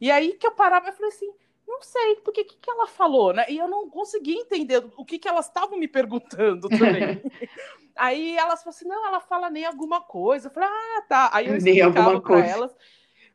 [0.00, 1.32] E aí que eu parava e falei assim:
[1.66, 3.46] não sei, porque o que, que ela falou, né?
[3.48, 7.20] E eu não conseguia entender o que, que elas estavam me perguntando também.
[7.96, 10.48] aí elas falaram assim: não, ela fala nem alguma coisa.
[10.48, 11.30] Eu falei: ah, tá.
[11.32, 12.76] Aí eu explicava para elas.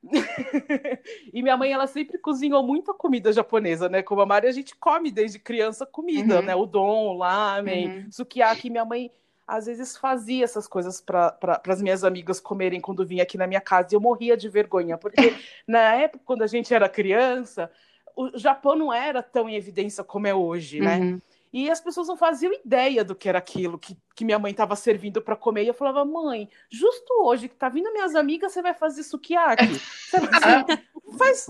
[1.34, 4.02] e minha mãe, ela sempre cozinhou muita comida japonesa, né?
[4.02, 6.42] Como a Mari, a gente come desde criança comida, uhum.
[6.42, 6.56] né?
[6.56, 8.12] Udon, lamen, uhum.
[8.12, 8.70] sukiyaki.
[8.70, 9.12] Minha mãe,
[9.46, 13.48] às vezes, fazia essas coisas para pra, as minhas amigas comerem quando vinha aqui na
[13.48, 13.90] minha casa.
[13.92, 15.16] E eu morria de vergonha, porque
[15.68, 17.70] na época, quando a gente era criança,
[18.16, 20.98] o Japão não era tão em evidência como é hoje, né?
[20.98, 21.22] Uhum.
[21.52, 24.76] E as pessoas não faziam ideia do que era aquilo que, que minha mãe estava
[24.76, 25.64] servindo para comer.
[25.64, 29.66] E eu falava, mãe, justo hoje que tá vindo minhas amigas, você vai fazer sukiyaki.
[29.68, 30.18] Você
[31.18, 31.48] faz,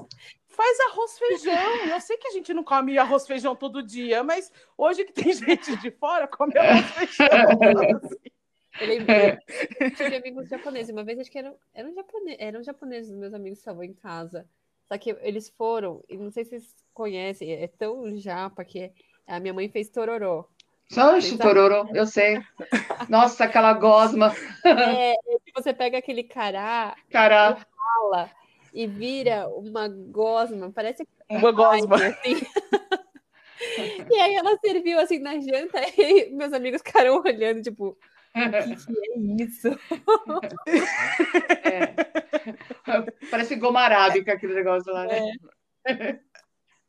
[0.48, 1.86] faz arroz feijão.
[1.88, 5.32] Eu sei que a gente não come arroz feijão todo dia, mas hoje que tem
[5.34, 8.02] gente de fora, come arroz feijão.
[8.80, 9.38] Eu lembrei,
[9.98, 10.94] tive amigos japoneses.
[10.94, 14.48] Uma vez acho que eram, eram, japoneses, eram japoneses, meus amigos estavam em casa.
[14.88, 18.92] Só que eles foram, e não sei se vocês conhecem, é tão japa que
[19.30, 20.46] a minha mãe fez tororó.
[20.98, 22.42] Oxe, tororó, eu sei.
[23.08, 24.34] Nossa, aquela gosma.
[24.66, 25.14] É,
[25.56, 27.58] você pega aquele cará, cará.
[27.60, 28.32] E rala
[28.74, 31.96] e vira uma gosma, parece uma gosma.
[31.96, 32.36] Assim.
[34.12, 37.98] e aí ela serviu assim na janta e meus amigos ficaram olhando, tipo, o
[38.36, 39.68] que, que é isso?
[41.66, 41.94] É.
[43.30, 45.20] Parece goma arábica aquele negócio lá, né?
[45.86, 46.20] É.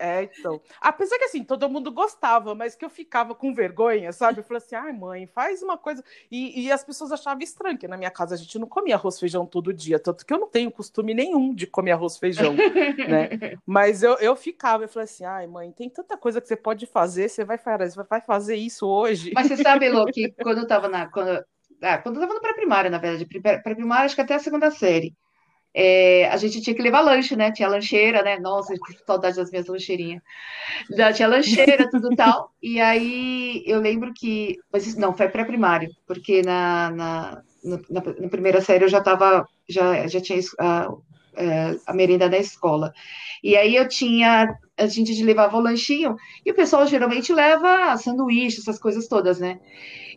[0.01, 0.59] É, então.
[0.81, 4.41] Apesar que assim, todo mundo gostava, mas que eu ficava com vergonha, sabe?
[4.41, 6.03] Eu falei assim, ai, mãe, faz uma coisa.
[6.31, 9.21] E, e as pessoas achavam estranho, que na minha casa a gente não comia arroz
[9.21, 13.29] feijão todo dia, tanto que eu não tenho costume nenhum de comer arroz feijão, né?
[13.67, 16.87] Mas eu, eu ficava, eu falei assim, ai, mãe, tem tanta coisa que você pode
[16.87, 17.59] fazer, você vai
[18.09, 19.33] vai fazer isso hoje.
[19.35, 21.11] Mas você sabe, Lô, que quando eu tava na.
[21.11, 21.45] Quando,
[21.83, 25.15] ah, quando eu tava no pré-primário, na verdade, pré-primário, acho que até a segunda série
[25.75, 27.53] é, a gente tinha que levar lanche, né?
[27.53, 28.39] Tinha lancheira, né?
[28.39, 30.23] Nossa, que saudade das minhas lancheirinhas.
[30.97, 32.51] Já tinha lancheira, tudo tal.
[32.63, 34.57] E aí eu lembro que.
[34.73, 39.47] Mas isso não, foi pré-primário, porque na, na, na, na, primeira série eu já estava.
[39.69, 40.89] Já, já tinha a,
[41.37, 42.93] é, a merenda da escola.
[43.43, 44.55] E aí eu tinha.
[44.81, 49.61] A gente levava o lanchinho, e o pessoal geralmente leva sanduíche, essas coisas todas, né?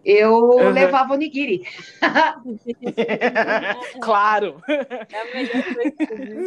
[0.05, 0.69] eu uhum.
[0.69, 1.63] levava onigiri.
[4.01, 4.61] claro.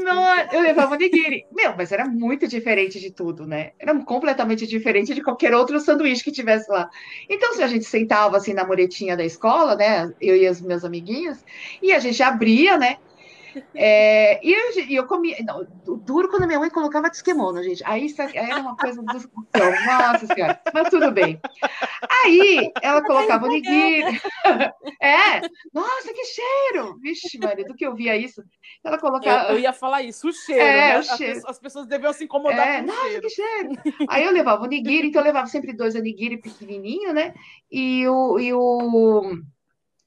[0.05, 1.47] Não, eu levava onigiri.
[1.51, 3.73] Meu, mas era muito diferente de tudo, né?
[3.79, 6.89] Era completamente diferente de qualquer outro sanduíche que tivesse lá.
[7.29, 10.13] Então, se a gente sentava assim na muretinha da escola, né?
[10.21, 11.45] Eu e as minhas amiguinhas,
[11.83, 12.99] e a gente abria, né?
[13.75, 15.37] É, e eu, eu comia.
[15.45, 15.67] Não,
[15.99, 17.83] duro quando minha mãe colocava desquemona, gente.
[17.85, 19.31] Aí era uma coisa do céu.
[19.87, 21.41] Nossa senhora, mas tudo bem.
[22.25, 24.21] Aí ela colocava o nigiri.
[25.01, 25.41] É,
[25.73, 26.99] nossa, que cheiro!
[27.01, 28.43] Vixe, Maria, do que eu via isso.
[28.83, 29.49] Ela colocava.
[29.49, 30.63] Eu, eu ia falar isso, o cheiro.
[30.63, 30.99] É, né?
[30.99, 31.39] o cheiro.
[31.39, 33.21] As, as, pessoas deviam se incomodar é, com nossa, cheiro.
[33.21, 33.71] que cheiro!
[34.09, 37.35] Aí eu levava o nigiri, então eu levava sempre dois onigiri pequenininho, né?
[37.71, 38.39] E o.
[38.39, 39.39] E o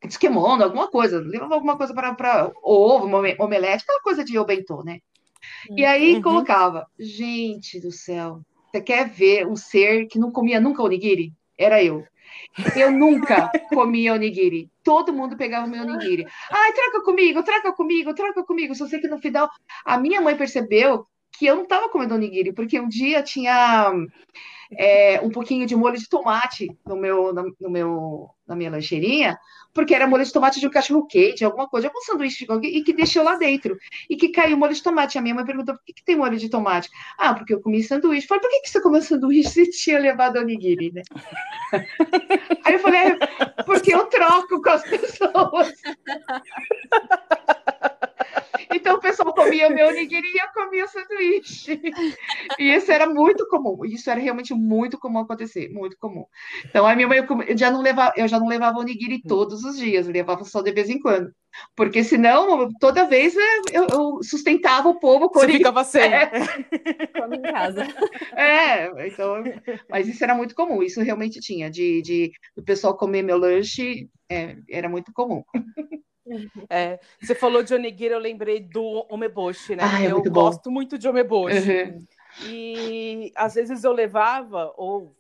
[0.04, 3.06] esquemono, alguma coisa, levava alguma coisa para ovo,
[3.40, 5.00] omelete, aquela coisa de obentô, né?
[5.70, 6.22] E aí uhum.
[6.22, 11.34] colocava, gente do céu, você quer ver um ser que não comia nunca onigiri?
[11.58, 12.06] Era eu.
[12.76, 14.70] Eu nunca comia onigiri.
[14.84, 16.26] Todo mundo pegava meu onigiri.
[16.52, 18.76] Ai, troca comigo, troca comigo, troca comigo.
[18.76, 19.50] Só sei que no final
[19.84, 21.06] a minha mãe percebeu
[21.38, 23.92] que eu não estava comendo onigiri, porque um dia tinha
[24.78, 29.38] é, um pouquinho de molho de tomate no meu, no, no, meu, na minha lancheirinha,
[29.74, 32.94] porque era molho de tomate de um cachorro quente, alguma coisa, algum sanduíche e que
[32.94, 33.78] deixou lá dentro.
[34.10, 35.18] E que caiu molho de tomate.
[35.18, 36.90] A minha mãe perguntou por que, que tem molho de tomate.
[37.18, 38.28] Ah, porque eu comi sanduíche.
[38.28, 41.02] Falei, por que, que você comeu sanduíche se tinha levado onigiri, né?
[42.66, 45.74] Aí eu falei, é, porque eu troco com as pessoas.
[48.72, 51.82] Então o pessoal comia o meu onigiri e eu comia o sanduíche.
[52.58, 53.84] E isso era muito comum.
[53.86, 56.26] Isso era realmente muito comum acontecer, muito comum.
[56.66, 59.78] Então a minha mãe eu já não levava, eu já não levava onigiri todos os
[59.78, 61.32] dias, eu levava só de vez em quando.
[61.76, 63.36] Porque senão, toda vez
[63.74, 66.02] eu, eu sustentava o povo com Você ficava sem.
[66.02, 66.28] É.
[66.28, 67.88] Come em casa.
[68.36, 69.44] É, então,
[69.90, 74.10] mas isso era muito comum, isso realmente tinha, de, de o pessoal comer meu lanche,
[74.30, 75.44] é, era muito comum.
[76.70, 79.84] É, você falou de onigiri, eu lembrei do omeboshi, né?
[79.84, 80.72] Ah, é eu gosto bom.
[80.72, 81.84] muito de omeboshi.
[81.84, 82.06] Uhum.
[82.46, 85.16] E às vezes eu levava, ou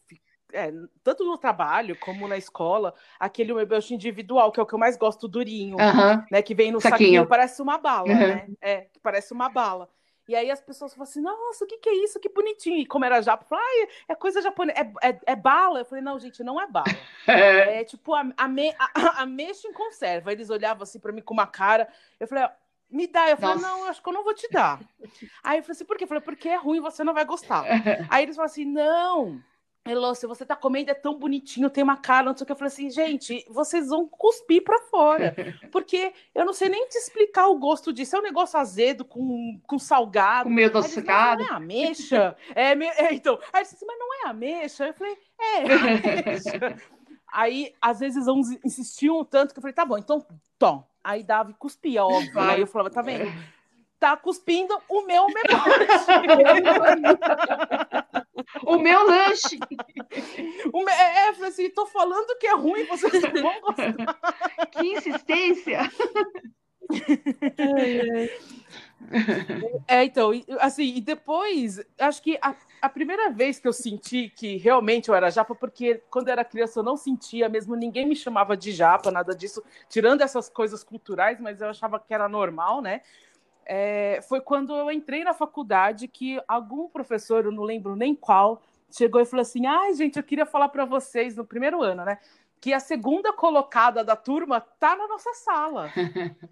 [0.54, 0.72] é,
[1.04, 4.98] tanto no trabalho como na escola, aquele umeboshi individual, que é o que eu mais
[4.98, 6.24] gosto, durinho, uhum.
[6.32, 6.41] né?
[6.41, 8.15] Que vem no saquinho, saquinho parece uma bala, uhum.
[8.17, 8.48] né?
[8.62, 9.89] É, que parece uma bala.
[10.30, 12.20] E aí as pessoas falam assim, nossa, o que, que é isso?
[12.20, 12.78] Que bonitinho.
[12.78, 15.80] E como era japa, ah, é coisa japonesa, é, é, é, bala.
[15.80, 16.86] Eu falei, não, gente, não é bala.
[17.26, 18.92] é tipo a, a, me, a,
[19.24, 20.32] a mexa em conserva.
[20.32, 21.92] Eles olhavam assim para mim com uma cara.
[22.20, 22.48] Eu falei,
[22.92, 23.28] me dá.
[23.28, 23.68] Eu falei, Nossa.
[23.68, 24.80] não, acho que eu não vou te dar.
[25.44, 26.04] Aí eu falei assim, por quê?
[26.04, 27.65] Eu falei, porque é ruim, você não vai gostar.
[28.08, 29.42] Aí eles falaram assim, não,
[29.89, 32.52] Elô, se você tá comendo é tão bonitinho, tem uma cara, não sei o que.
[32.52, 35.36] Eu falei assim, gente, vocês vão cuspir para fora.
[35.71, 38.15] Porque eu não sei nem te explicar o gosto disso.
[38.15, 40.43] É um negócio azedo, com, com salgado.
[40.43, 41.43] Com meio adocicado.
[41.43, 42.36] Não é ameixa?
[42.56, 43.39] é, é, então.
[43.52, 44.88] Aí disse, mas não é ameixa?
[44.88, 46.78] Eu falei, é, é ameixa.
[47.32, 50.25] Aí, às vezes, uns insistiam tanto que eu falei, tá bom, então,
[50.58, 50.84] tom.
[51.04, 52.39] Aí dava e cuspia, óbvio.
[52.39, 53.32] Aí eu falava, tá vendo?
[53.99, 55.88] Tá cuspindo o meu memória.
[58.64, 59.60] O meu lanche.
[60.74, 60.92] O me...
[60.92, 63.94] É, é assim, tô falando que é ruim, vocês não vão gostar.
[64.72, 65.80] Que insistência.
[69.88, 74.58] É, então, assim, e depois, acho que a, a, primeira vez que eu senti que
[74.58, 78.16] realmente eu era japa, porque quando eu era criança eu não sentia mesmo, ninguém me
[78.16, 82.82] chamava de japa, nada disso, tirando essas coisas culturais, mas eu achava que era normal,
[82.82, 83.02] né?
[83.71, 88.63] É, foi quando eu entrei na faculdade que algum professor, eu não lembro nem qual,
[88.89, 92.17] chegou e falou assim: ai, gente, eu queria falar para vocês no primeiro ano, né?
[92.60, 95.91] Que a segunda colocada da turma tá na nossa sala.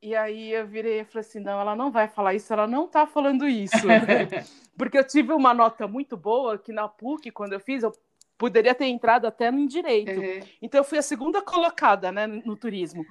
[0.00, 2.88] e aí eu virei e falei assim: não, ela não vai falar isso, ela não
[2.88, 3.76] tá falando isso.
[4.74, 7.92] Porque eu tive uma nota muito boa que na PUC, quando eu fiz, eu
[8.38, 10.18] poderia ter entrado até no direito.
[10.18, 10.40] Uhum.
[10.62, 13.04] Então eu fui a segunda colocada, né, no turismo.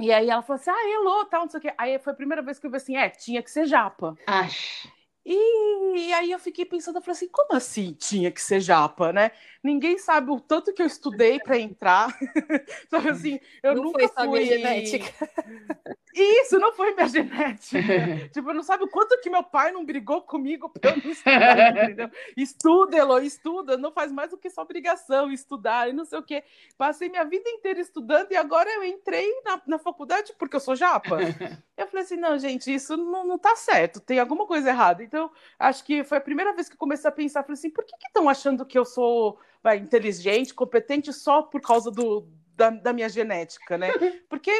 [0.00, 1.74] E aí ela falou assim, ah, hello, tal, não sei o quê.
[1.76, 4.16] Aí foi a primeira vez que eu vi assim, é, tinha que ser japa.
[4.26, 4.88] Acho.
[5.24, 9.12] E, e aí eu fiquei pensando, eu falei assim, como assim tinha que ser japa,
[9.12, 9.30] né?
[9.62, 12.08] Ninguém sabe o tanto que eu estudei para entrar.
[12.88, 14.40] Sabe assim, eu não nunca foi só fui...
[14.40, 15.28] minha genética.
[16.14, 17.78] Isso, não foi minha genética.
[18.32, 21.84] tipo, não sabe o quanto que meu pai não brigou comigo para eu não estudar,
[21.84, 22.10] entendeu?
[22.36, 26.22] Estuda, Elo, estuda, não faz mais do que sua obrigação, estudar e não sei o
[26.22, 26.42] quê.
[26.76, 30.74] Passei minha vida inteira estudando e agora eu entrei na, na faculdade porque eu sou
[30.74, 31.18] japa.
[31.76, 35.04] eu falei assim, não, gente, isso não, não tá certo, tem alguma coisa errada.
[35.10, 37.84] Então, acho que foi a primeira vez que eu comecei a pensar, falei assim, por
[37.84, 42.92] que estão achando que eu sou vai, inteligente, competente só por causa do, da, da
[42.92, 43.88] minha genética, né?
[44.30, 44.52] Porque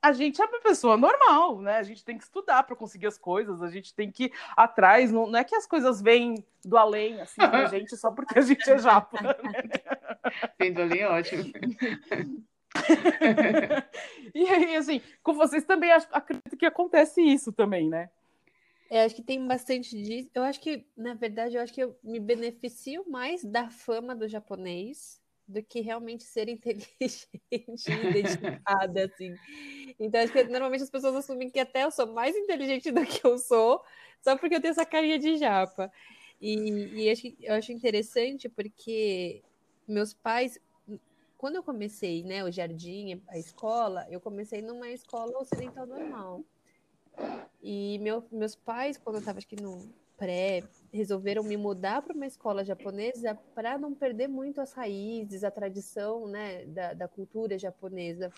[0.00, 1.78] a gente é uma pessoa normal, né?
[1.78, 5.10] A gente tem que estudar para conseguir as coisas, a gente tem que ir atrás.
[5.10, 8.42] Não, não é que as coisas vêm do além, assim, pra gente, só porque a
[8.42, 9.20] gente é japa.
[9.20, 9.34] Né?
[10.58, 11.42] Vem do além, ótimo.
[14.32, 18.08] e aí, assim, com vocês também acredito que acontece isso também, né?
[18.90, 20.30] Eu acho que tem bastante disso.
[20.34, 24.26] Eu acho que, na verdade, eu acho que eu me beneficio mais da fama do
[24.26, 27.28] japonês do que realmente ser inteligente
[27.86, 29.34] e dedicada, assim.
[29.98, 33.26] Então, acho que normalmente as pessoas assumem que até eu sou mais inteligente do que
[33.26, 33.82] eu sou,
[34.22, 35.90] só porque eu tenho essa carinha de japa.
[36.40, 39.42] E, e acho, eu acho interessante porque
[39.86, 40.58] meus pais,
[41.36, 46.44] quando eu comecei, né, o jardim, a escola, eu comecei numa escola ocidental normal.
[47.62, 52.26] E meu, meus pais, quando eu estava aqui no pré, resolveram me mudar para uma
[52.26, 58.32] escola japonesa para não perder muito as raízes, a tradição né, da, da cultura japonesa.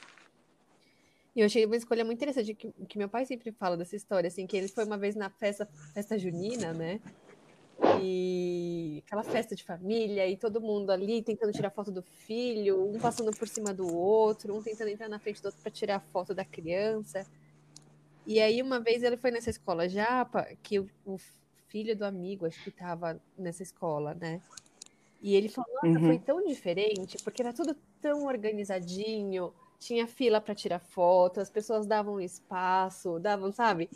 [1.34, 4.28] E eu achei uma escolha muito interessante, que, que meu pai sempre fala dessa história,
[4.28, 7.00] assim, que ele foi uma vez na festa, festa junina, né?
[8.02, 12.98] E aquela festa de família, e todo mundo ali tentando tirar foto do filho, um
[12.98, 16.00] passando por cima do outro, um tentando entrar na frente do outro para tirar a
[16.00, 17.24] foto da criança.
[18.26, 21.18] E aí, uma vez ele foi nessa escola japa, que o, o
[21.68, 24.40] filho do amigo, acho que estava nessa escola, né?
[25.22, 26.06] E ele falou: Nossa, uhum.
[26.06, 31.86] foi tão diferente, porque era tudo tão organizadinho, tinha fila para tirar foto, as pessoas
[31.86, 33.88] davam espaço, davam, sabe?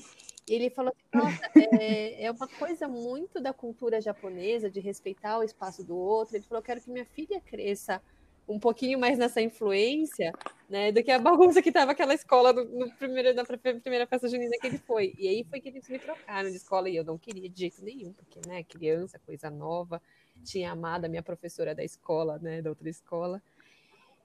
[0.49, 5.39] E ele falou assim: Nossa, é, é uma coisa muito da cultura japonesa de respeitar
[5.39, 6.37] o espaço do outro.
[6.37, 8.03] Ele falou: Quero que minha filha cresça
[8.49, 10.33] um pouquinho mais nessa influência,
[10.69, 14.29] né, do que a bagunça que estava aquela escola no, no, primeiro, na primeira festa
[14.29, 15.15] junina que ele foi.
[15.19, 17.83] E aí foi que eles me trocaram de escola e eu não queria de jeito
[17.83, 20.01] nenhum, porque, né, criança, coisa nova,
[20.45, 23.43] tinha amado a minha professora da escola, né, da outra escola.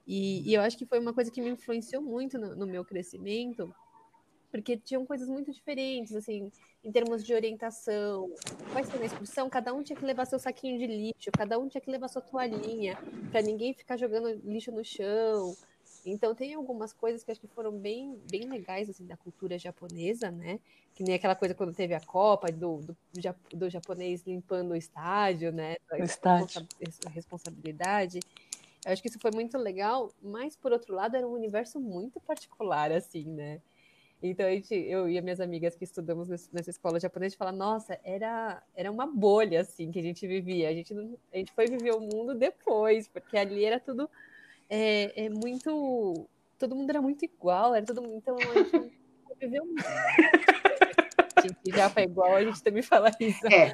[0.06, 2.84] E, e eu acho que foi uma coisa que me influenciou muito no, no meu
[2.84, 3.74] crescimento,
[4.50, 6.50] porque tinham coisas muito diferentes, assim,
[6.82, 8.32] em termos de orientação.
[8.72, 11.68] Vai ser na excursão, cada um tinha que levar seu saquinho de lixo, cada um
[11.68, 12.98] tinha que levar sua toalhinha,
[13.30, 15.54] para ninguém ficar jogando lixo no chão.
[16.04, 20.30] Então tem algumas coisas que acho que foram bem, bem legais assim da cultura japonesa,
[20.30, 20.58] né?
[20.94, 22.96] Que nem aquela coisa quando teve a Copa do, do,
[23.54, 25.76] do japonês limpando o estádio, né?
[25.92, 26.66] O estádio.
[27.12, 28.20] Responsabilidade.
[28.84, 32.18] Eu acho que isso foi muito legal, mas por outro lado era um universo muito
[32.20, 33.60] particular, assim, né?
[34.22, 37.38] Então, a gente, eu e as minhas amigas que estudamos nessa escola japonesa, a gente
[37.38, 40.68] fala, nossa, era, era uma bolha, assim, que a gente vivia.
[40.68, 44.10] A gente, não, a gente foi viver o mundo depois, porque ali era tudo
[44.68, 46.28] é, é muito...
[46.58, 48.04] Todo mundo era muito igual, era todo.
[48.14, 48.92] Então, a gente
[49.40, 49.84] viveu muito.
[51.36, 53.46] A gente já foi igual, a gente também fala isso.
[53.46, 53.72] É.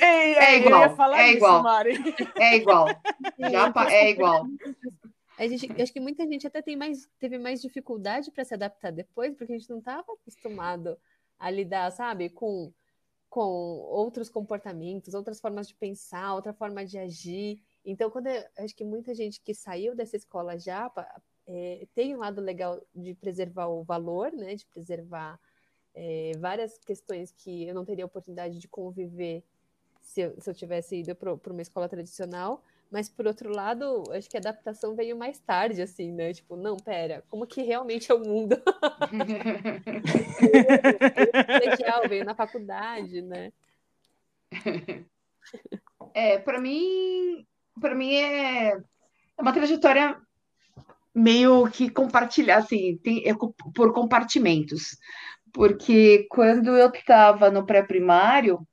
[0.00, 0.82] É, é igual,
[1.14, 2.14] é isso, igual, Mari.
[2.36, 2.88] é igual,
[3.38, 4.46] Japa é igual.
[5.36, 8.92] A gente, acho que muita gente até tem mais, teve mais dificuldade para se adaptar
[8.92, 10.96] depois, porque a gente não estava acostumado
[11.38, 12.72] a lidar, sabe, com,
[13.28, 17.60] com outros comportamentos, outras formas de pensar, outra forma de agir.
[17.84, 20.90] Então, quando eu, acho que muita gente que saiu dessa escola já
[21.46, 25.40] é, tem um lado legal de preservar o valor, né, de preservar
[25.92, 29.44] é, várias questões que eu não teria oportunidade de conviver
[30.00, 32.62] se eu, se eu tivesse ido para uma escola tradicional
[32.94, 36.32] mas por outro lado, acho que a adaptação veio mais tarde, assim, né?
[36.32, 38.54] Tipo, não, pera, como que realmente é o mundo?
[41.60, 43.52] veio, veio na faculdade, né?
[46.14, 47.44] É, para mim,
[47.80, 50.16] para mim é, é uma trajetória
[51.12, 53.34] meio que compartilhar, assim, tem, é
[53.74, 54.96] por compartimentos.
[55.52, 58.64] Porque quando eu estava no pré-primário,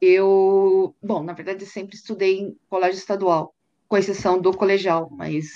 [0.00, 3.54] eu, bom, na verdade, sempre estudei em colégio estadual,
[3.88, 5.46] com exceção do colegial, mas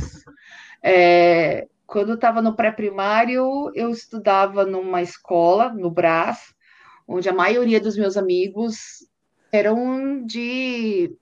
[0.83, 6.55] é, quando eu estava no pré-primário, eu estudava numa escola, no Brás,
[7.07, 9.07] onde a maioria dos meus amigos
[9.53, 11.15] eram de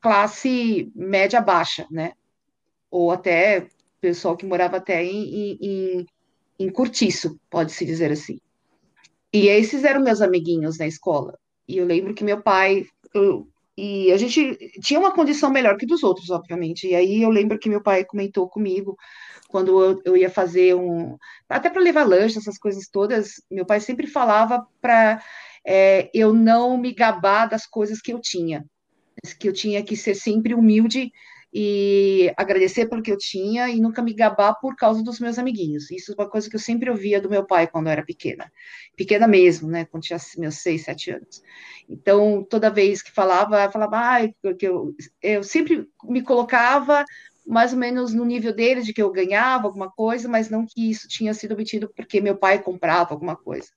[0.00, 2.12] classe média baixa, né?
[2.90, 3.68] Ou até
[4.00, 6.06] pessoal que morava até em, em,
[6.58, 6.72] em
[7.50, 8.38] pode-se dizer assim.
[9.32, 11.38] E esses eram meus amiguinhos na escola.
[11.68, 12.84] E eu lembro que meu pai.
[13.14, 16.88] Eu, e a gente tinha uma condição melhor que dos outros, obviamente.
[16.88, 18.96] E aí eu lembro que meu pai comentou comigo
[19.48, 21.16] quando eu, eu ia fazer um.
[21.48, 25.22] Até para levar lanche, essas coisas todas, meu pai sempre falava para
[25.64, 28.64] é, eu não me gabar das coisas que eu tinha.
[29.38, 31.12] Que eu tinha que ser sempre humilde
[31.52, 35.90] e agradecer pelo que eu tinha e nunca me gabar por causa dos meus amiguinhos.
[35.90, 38.52] Isso é uma coisa que eu sempre ouvia do meu pai quando eu era pequena.
[38.96, 39.86] Pequena mesmo, né?
[39.86, 41.42] Quando tinha meus seis, sete anos.
[41.88, 47.04] Então, toda vez que falava, eu falava, ah, que eu, eu sempre me colocava
[47.46, 50.90] mais ou menos no nível deles, de que eu ganhava alguma coisa, mas não que
[50.90, 53.68] isso tinha sido obtido porque meu pai comprava alguma coisa.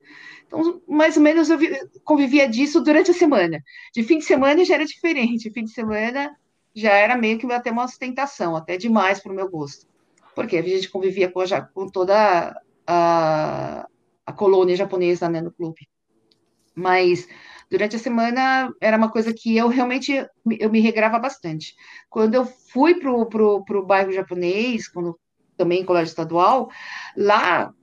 [0.46, 1.58] Então, mais ou menos eu
[2.04, 3.64] convivia disso durante a semana.
[3.94, 5.44] De fim de semana já era diferente.
[5.44, 6.36] De fim de semana
[6.76, 9.88] já era meio que até uma ostentação, até demais para o meu gosto.
[10.36, 11.42] Porque a gente convivia com,
[11.74, 12.56] com toda
[12.88, 13.88] a,
[14.26, 15.88] a colônia japonesa né, no clube.
[16.74, 17.28] Mas
[17.70, 20.14] durante a semana era uma coisa que eu realmente
[20.60, 21.76] eu me regrava bastante.
[22.10, 25.20] Quando eu fui para o bairro japonês, quando
[25.58, 26.70] também colégio estadual,
[27.16, 27.74] lá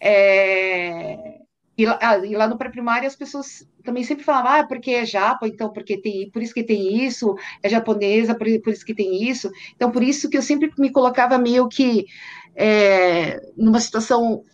[0.00, 1.41] é,
[1.76, 5.04] e lá, ah, e lá no pré-primário as pessoas também sempre falavam, ah, porque é
[5.04, 8.94] japa, então porque tem, por isso que tem isso, é japonesa, por, por isso que
[8.94, 9.50] tem isso.
[9.74, 12.06] Então, por isso que eu sempre me colocava meio que
[12.54, 14.44] é, numa situação,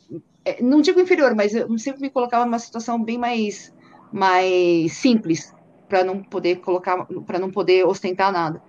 [0.45, 3.75] é, não digo inferior, mas eu sempre me colocava numa situação bem mais,
[4.13, 5.53] mais simples,
[5.89, 8.63] para não poder colocar, para não poder ostentar nada.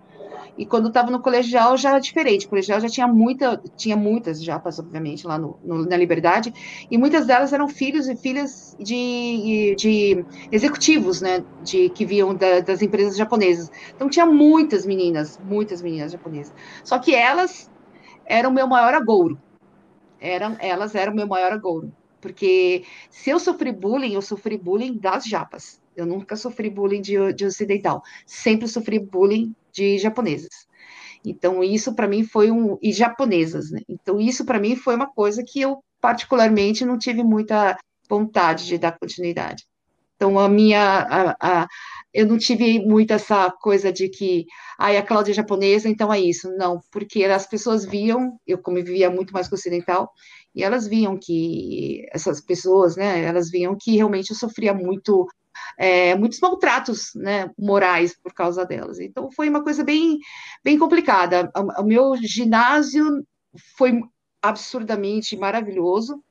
[0.60, 2.46] E quando estava no colegial já era diferente.
[2.46, 6.52] O colegial já tinha muita, tinha muitas japas, obviamente, lá no, no, na Liberdade,
[6.92, 12.60] e muitas delas eram filhos e filhas de, de executivos, né, de que viam da,
[12.60, 13.70] das empresas japonesas.
[13.96, 16.54] Então tinha muitas meninas, muitas meninas japonesas.
[16.84, 17.70] Só que elas
[18.28, 19.40] eram meu maior agouro.
[20.20, 21.90] Eram, elas eram meu maior agouro.
[22.20, 25.80] Porque se eu sofri bullying, eu sofri bullying das japas.
[25.96, 28.02] Eu nunca sofri bullying de, de ocidental.
[28.26, 30.68] Sempre sofri bullying de japonesas.
[31.24, 32.78] Então, isso para mim foi um.
[32.82, 33.82] E japonesas, né?
[33.90, 37.78] Então, isso para mim foi uma coisa que eu, particularmente, não tive muita
[38.10, 39.64] vontade de dar continuidade.
[40.16, 40.82] Então, a minha.
[40.82, 41.68] A, a,
[42.14, 44.46] eu não tive muito essa coisa de que,
[44.80, 46.50] ai, a Cláudia é japonesa, então é isso.
[46.58, 50.10] Não, porque as pessoas viam, eu como vivia muito mais ocidental,
[50.54, 55.28] e elas viam que, essas pessoas, né, elas viam que realmente eu sofria muito,
[55.78, 59.00] é, muitos maltratos, né, morais por causa delas.
[59.00, 60.18] Então foi uma coisa bem,
[60.64, 61.52] bem complicada.
[61.78, 63.26] O, meu ginásio
[63.78, 64.02] foi
[64.42, 66.24] absurdamente maravilhoso,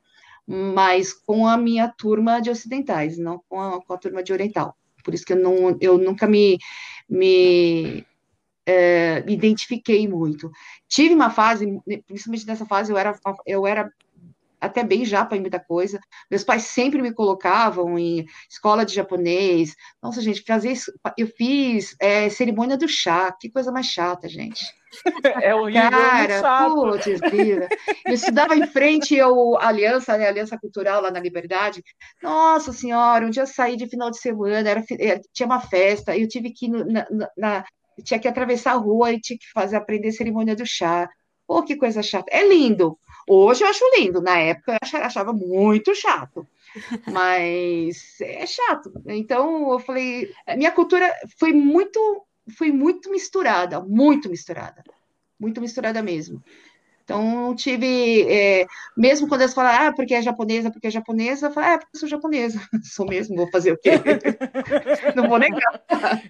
[0.47, 4.77] mas com a minha turma de ocidentais, não com a, com a turma de oriental.
[5.05, 6.59] Por isso que eu, não, eu nunca me,
[7.09, 8.05] me,
[8.67, 10.51] é, me identifiquei muito.
[10.89, 11.67] Tive uma fase,
[12.07, 13.91] principalmente nessa fase, eu era, eu era
[14.61, 15.99] até bem japa em muita coisa.
[16.31, 19.75] Meus pais sempre me colocavam em escola de japonês.
[20.03, 24.65] Nossa, gente, fazer isso, eu fiz é, cerimônia do chá, que coisa mais chata, gente.
[25.43, 27.07] É horrível, é Cara, putz,
[28.07, 31.85] eu estudava em frente ao Aliança, né, Aliança Cultural lá na Liberdade.
[32.23, 36.17] Nossa Senhora, um dia eu saí de final de semana, era, é, tinha uma festa,
[36.17, 37.07] eu tive que ir na,
[37.37, 37.65] na,
[38.03, 41.09] tinha que atravessar a rua e tinha que fazer aprender cerimônia do chá.
[41.47, 42.27] Pô, que coisa chata.
[42.31, 42.99] É lindo,
[43.29, 46.47] Hoje eu acho lindo, na época eu achava muito chato,
[47.13, 48.93] mas é chato.
[49.07, 51.99] Então eu falei, minha cultura foi muito,
[52.57, 54.83] foi muito misturada, muito misturada,
[55.39, 56.43] muito misturada mesmo.
[57.09, 61.51] Então, tive, é, mesmo quando eles falam, ah, porque é japonesa, porque é japonesa, eu
[61.51, 62.61] falo, ah, porque eu sou japonesa.
[62.85, 63.93] Sou mesmo, vou fazer o quê?
[65.17, 65.83] Não vou negar.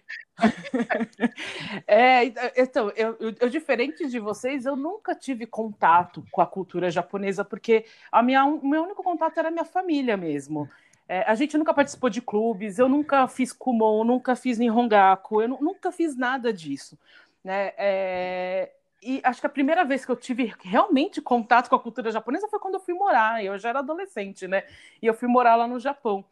[1.85, 2.27] É,
[2.57, 7.45] então, eu, eu, eu, diferente de vocês, eu nunca tive contato com a cultura japonesa,
[7.45, 10.71] porque a minha, o meu único contato era a minha família mesmo.
[11.09, 15.49] É, a gente nunca participou de clubes, eu nunca fiz kumon, nunca fiz nihongaku, eu
[15.49, 16.97] nunca fiz nada disso.
[17.43, 17.73] Né?
[17.77, 18.71] É,
[19.03, 22.49] e acho que a primeira vez que eu tive realmente contato com a cultura japonesa
[22.49, 23.45] foi quando eu fui morar.
[23.45, 24.65] Eu já era adolescente, né?
[25.01, 26.25] E eu fui morar lá no Japão.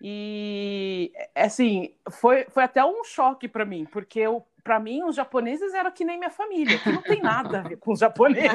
[0.00, 5.72] E assim, foi, foi até um choque para mim, porque eu para mim, os japoneses
[5.72, 8.50] eram que nem minha família, que não tem nada a ver com os japoneses.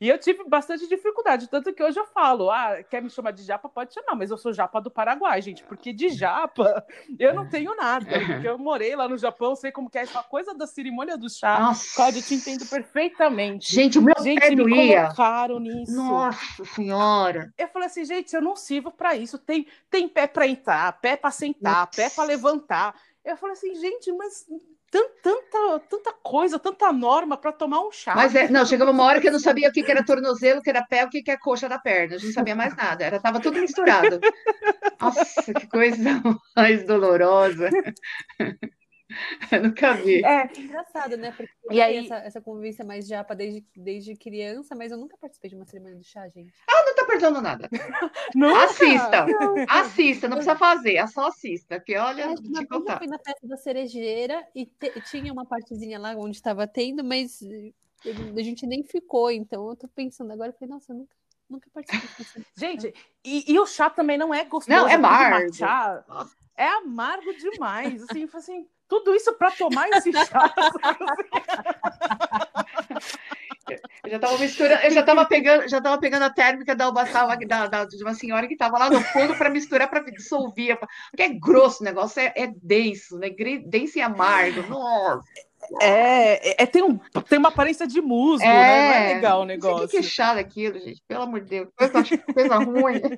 [0.00, 3.44] e eu tive bastante dificuldade, tanto que hoje eu falo, ah, quer me chamar de
[3.44, 6.84] japa, pode chamar, mas eu sou japa do Paraguai, gente, porque de japa
[7.18, 10.24] eu não tenho nada, porque eu morei lá no Japão, sei como que é essa
[10.24, 11.94] coisa da cerimônia do chá, Nossa.
[11.94, 13.72] Cláudia, eu te entendo perfeitamente.
[13.72, 15.02] Gente, o meu gente, pé me doía.
[15.04, 15.94] colocaram nisso.
[15.94, 17.52] Nossa senhora.
[17.56, 21.11] Eu falei assim, gente, eu não sirvo para isso, tem, tem pé para entrar, pé
[21.12, 22.94] pé para sentar, pé para levantar.
[23.24, 24.46] Eu falei assim, gente, mas
[24.90, 28.14] tanta, tanta coisa, tanta norma para tomar um chá.
[28.14, 30.62] Mas é, não, chegava uma hora que eu não sabia o que, era tornozelo, o
[30.62, 32.16] que era pé, o que, que é coxa da perna.
[32.16, 33.04] A gente não sabia mais nada.
[33.04, 34.20] Era, tava tudo misturado.
[35.00, 36.22] Nossa, que coisa
[36.56, 37.70] mais dolorosa.
[39.52, 40.24] Eu nunca vi.
[40.24, 41.32] É engraçado, né?
[41.32, 41.98] Porque e aí...
[41.98, 45.98] essa, essa convivência mais japa desde, desde criança, mas eu nunca participei de uma cerimônia
[45.98, 46.52] do chá, gente.
[46.68, 47.68] Ah, não tá perdendo nada.
[48.34, 48.64] Nunca?
[48.64, 49.26] Assista.
[49.26, 49.54] Não.
[49.68, 51.80] Assista, não precisa fazer, é só assista.
[51.80, 52.94] Que olha, é, te contar.
[52.94, 57.04] Eu fui na festa da cerejeira e te, tinha uma partezinha lá onde estava tendo,
[57.04, 57.40] mas
[58.04, 61.14] a gente nem ficou, então eu tô pensando agora, eu falei, nossa, eu nunca
[61.52, 62.44] nunca participei.
[62.56, 64.70] Gente, e, e, o chá também não é gostoso.
[64.70, 65.52] Não, é amargo.
[66.56, 68.02] É amargo demais.
[68.04, 70.54] Assim, assim, tudo isso para tomar esse chá.
[74.04, 77.34] Eu já estava misturando, eu já estava pegando, já estava pegando a térmica da ubaçava
[77.46, 80.78] da, da, de uma senhora que estava lá no fundo para misturar, para dissolver,
[81.10, 83.30] porque é grosso o negócio, é, é denso, né?
[83.64, 84.62] Denso e amargo.
[84.68, 85.22] Nossa.
[85.80, 86.98] É, é, tem, um,
[87.28, 88.88] tem uma aparência de musgo, é, né?
[88.88, 89.88] Não é legal o negócio.
[89.88, 91.02] Que, que é aquilo, gente.
[91.06, 91.68] Pelo amor de Deus.
[91.76, 92.04] Coisa,
[92.34, 93.00] coisa ruim.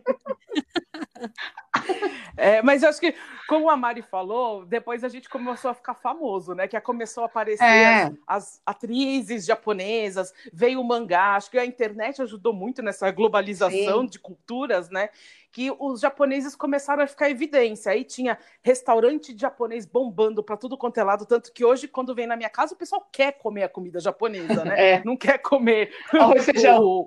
[2.36, 3.14] É, mas eu acho que,
[3.48, 6.66] como a Mari falou, depois a gente começou a ficar famoso, né?
[6.66, 8.04] Que começou a aparecer é.
[8.04, 14.02] as, as, atrizes japonesas, veio o mangá, acho que a internet ajudou muito nessa globalização
[14.02, 14.06] Sim.
[14.06, 15.10] de culturas, né?
[15.54, 17.92] Que os japoneses começaram a ficar em evidência.
[17.92, 22.26] Aí tinha restaurante japonês bombando para tudo quanto é lado, tanto que hoje, quando vem
[22.26, 24.74] na minha casa, o pessoal quer comer a comida japonesa, né?
[24.84, 25.04] É.
[25.04, 26.82] Não quer comer arroz feijão.
[26.82, 27.04] O,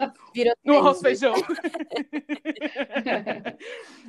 [0.65, 1.33] o arroz feijão.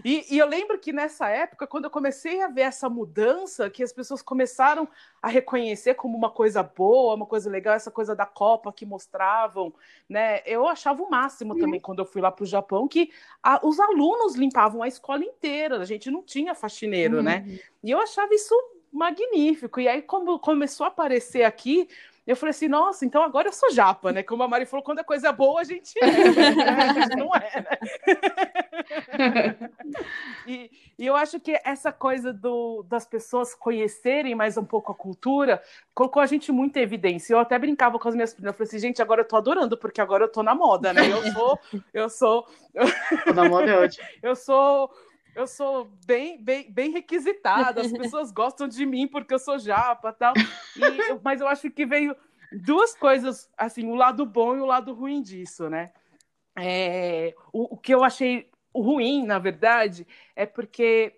[0.05, 3.83] e, e eu lembro que nessa época, quando eu comecei a ver essa mudança, que
[3.83, 4.89] as pessoas começaram
[5.21, 9.75] a reconhecer como uma coisa boa, uma coisa legal, essa coisa da Copa que mostravam,
[10.09, 10.41] né?
[10.47, 13.11] Eu achava o máximo também quando eu fui lá para o Japão que
[13.43, 17.45] a, os alunos limpavam a escola inteira, a gente não tinha faxineiro, né?
[17.47, 17.53] uhum.
[17.53, 17.61] né?
[17.83, 18.55] E eu achava isso
[18.93, 19.81] magnífico.
[19.81, 21.89] E aí, quando começou a aparecer aqui,
[22.31, 24.23] eu falei assim, nossa, então agora eu sou japa, né?
[24.23, 26.73] Como a Mari falou, quando é coisa boa, a gente é, né?
[26.73, 27.79] a gente não é, né?
[30.47, 34.95] e, e, eu acho que essa coisa do, das pessoas conhecerem mais um pouco a
[34.95, 35.63] cultura
[35.95, 37.33] colocou a gente muito em evidência.
[37.33, 39.79] Eu até brincava com as minhas filhas, eu falei assim, gente, agora eu tô adorando,
[39.79, 41.11] porque agora eu tô na moda, né?
[41.11, 41.59] Eu sou,
[41.95, 42.47] eu sou.
[43.35, 44.07] Na moda é ótimo.
[44.23, 44.91] eu sou
[45.39, 50.13] eu sou bem, bem, bem requisitada, as pessoas gostam de mim porque eu sou japa
[50.13, 50.35] tal.
[50.77, 52.17] E, mas eu acho que veio
[52.53, 55.93] duas coisas, assim, o lado bom e o lado ruim disso, né?
[56.59, 61.18] É, o, o que eu achei ruim, na verdade, é porque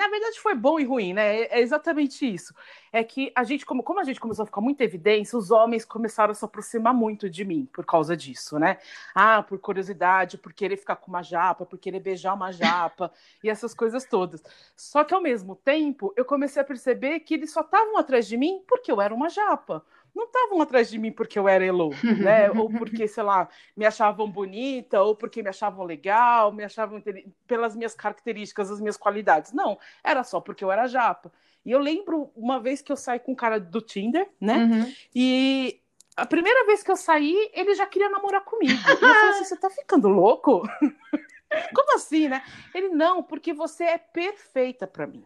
[0.00, 1.42] na verdade foi bom e ruim, né?
[1.42, 2.54] É exatamente isso.
[2.90, 5.84] É que a gente, como, como a gente começou a ficar muito evidência, os homens
[5.84, 8.78] começaram a se aproximar muito de mim por causa disso, né?
[9.14, 13.12] Ah, por curiosidade, por querer ficar com uma japa, por querer beijar uma japa
[13.44, 14.42] e essas coisas todas.
[14.74, 18.38] Só que ao mesmo tempo, eu comecei a perceber que eles só estavam atrás de
[18.38, 19.84] mim porque eu era uma japa
[20.14, 22.50] não estavam atrás de mim porque eu era Elo, né?
[22.52, 27.02] ou porque, sei lá, me achavam bonita, ou porque me achavam legal, me achavam
[27.46, 29.52] pelas minhas características, as minhas qualidades.
[29.52, 31.32] Não, era só porque eu era japa.
[31.64, 34.56] E eu lembro uma vez que eu saí com um cara do Tinder, né?
[34.56, 34.94] Uhum.
[35.14, 35.80] E
[36.16, 38.72] a primeira vez que eu saí, ele já queria namorar comigo.
[38.72, 40.62] E eu falei assim: você tá ficando louco?
[41.74, 42.42] Como assim, né?
[42.74, 45.24] Ele, não, porque você é perfeita para mim.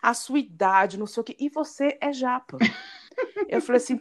[0.00, 1.36] A sua idade, não sei o quê.
[1.38, 2.58] E você é japa.
[3.48, 4.00] Eu falei assim,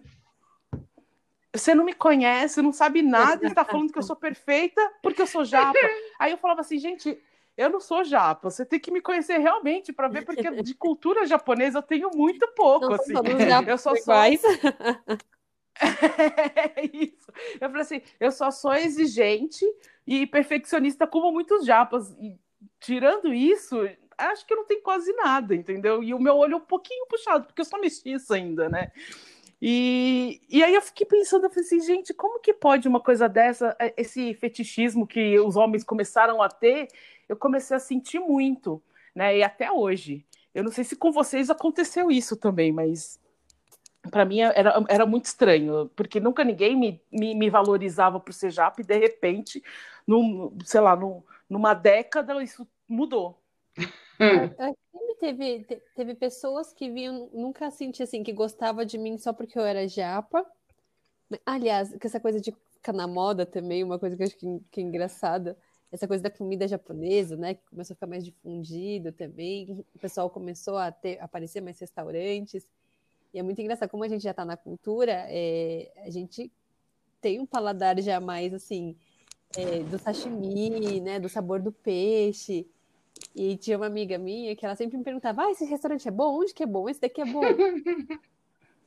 [1.58, 5.28] você não me conhece, não sabe nada, está falando que eu sou perfeita porque eu
[5.28, 5.74] sou japa.
[6.20, 7.18] Aí eu falava assim, gente,
[7.58, 11.26] eu não sou japa, você tem que me conhecer realmente para ver, porque de cultura
[11.26, 13.14] japonesa eu tenho muito pouco, não, assim.
[13.68, 14.14] Eu só sou.
[16.56, 17.32] é isso.
[17.60, 19.66] Eu falei assim, eu só sou exigente
[20.06, 22.12] e perfeccionista como muitos japas.
[22.20, 22.38] E
[22.80, 23.78] tirando isso,
[24.18, 26.04] acho que não tem quase nada, entendeu?
[26.04, 28.92] E o meu olho é um pouquinho puxado, porque eu sou mestiça ainda, né?
[29.62, 33.28] E, e aí eu fiquei pensando, eu falei assim, gente, como que pode uma coisa
[33.28, 36.88] dessa, é, esse fetichismo que os homens começaram a ter,
[37.28, 38.82] eu comecei a sentir muito,
[39.14, 39.38] né?
[39.38, 40.26] E até hoje.
[40.54, 43.20] Eu não sei se com vocês aconteceu isso também, mas
[44.10, 48.52] para mim era, era muito estranho, porque nunca ninguém me, me, me valorizava por ser
[48.52, 49.64] japa e de repente,
[50.06, 53.42] num, sei lá, num, numa década isso mudou.
[55.20, 55.66] Teve,
[55.96, 59.88] teve pessoas que vinham, nunca senti assim, que gostava de mim só porque eu era
[59.88, 60.46] japa.
[61.46, 64.82] Aliás, que essa coisa de ficar na moda também, uma coisa que eu acho que,
[64.82, 65.58] é engraçada,
[65.92, 70.30] essa coisa da comida japonesa, né, que começou a ficar mais difundido também, o pessoal
[70.30, 72.68] começou a ter, aparecer mais restaurantes,
[73.34, 76.52] e é muito engraçado, como a gente já está na cultura, é, a gente
[77.20, 78.96] tem um paladar já mais, assim,
[79.58, 82.68] é, do sashimi, né, do sabor do peixe,
[83.36, 86.40] e tinha uma amiga minha que ela sempre me perguntava: ah, esse restaurante é bom?
[86.40, 86.88] Onde que é bom?
[86.88, 87.42] Esse daqui é bom?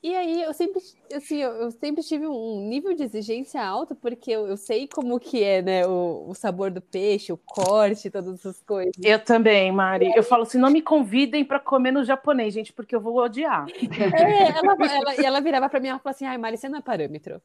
[0.02, 0.80] e aí eu sempre,
[1.14, 5.44] assim, eu, sempre tive um nível de exigência alto, porque eu, eu sei como que
[5.44, 8.94] é, né, o, o, sabor do peixe, o corte, todas essas coisas.
[9.02, 10.10] Eu também, Mari.
[10.16, 13.66] Eu falo assim, não me convidem para comer no japonês, gente, porque eu vou odiar.
[13.68, 16.78] É, ela, ela, e ela virava para mim e falava assim, ai, Mari, você não
[16.78, 17.42] é parâmetro.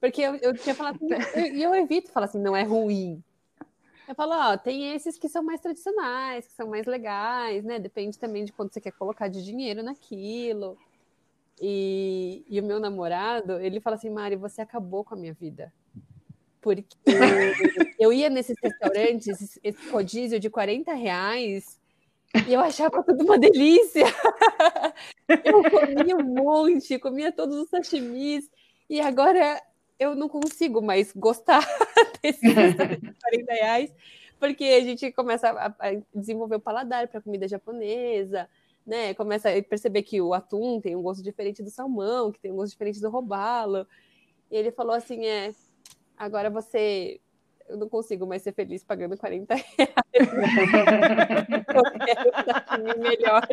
[0.00, 0.98] Porque eu, eu tinha falado,
[1.36, 3.22] e eu, eu evito falar assim, não é ruim.
[4.10, 7.78] Eu falo, ó, tem esses que são mais tradicionais, que são mais legais, né?
[7.78, 10.76] Depende também de quanto você quer colocar de dinheiro naquilo.
[11.62, 15.72] E, e o meu namorado, ele fala assim, Mari, você acabou com a minha vida.
[16.60, 16.96] Porque
[18.00, 21.80] eu ia nesses restaurantes, esse rodízio de 40 reais,
[22.48, 24.06] e eu achava tudo uma delícia.
[25.44, 28.50] Eu comia um monte, comia todos os sashimis,
[28.88, 29.62] e agora
[30.00, 31.60] eu não consigo mais gostar
[32.22, 33.94] desses 40 reais,
[34.38, 35.74] porque a gente começa a,
[36.14, 38.48] desenvolver o paladar para comida japonesa,
[38.86, 39.12] né?
[39.12, 42.56] Começa a perceber que o atum tem um gosto diferente do salmão, que tem um
[42.56, 43.86] gosto diferente do robalo.
[44.50, 45.52] E ele falou assim: é,
[46.16, 47.20] agora você.
[47.68, 49.94] Eu não consigo mais ser feliz pagando 40 reais.
[51.74, 53.46] eu quero melhor.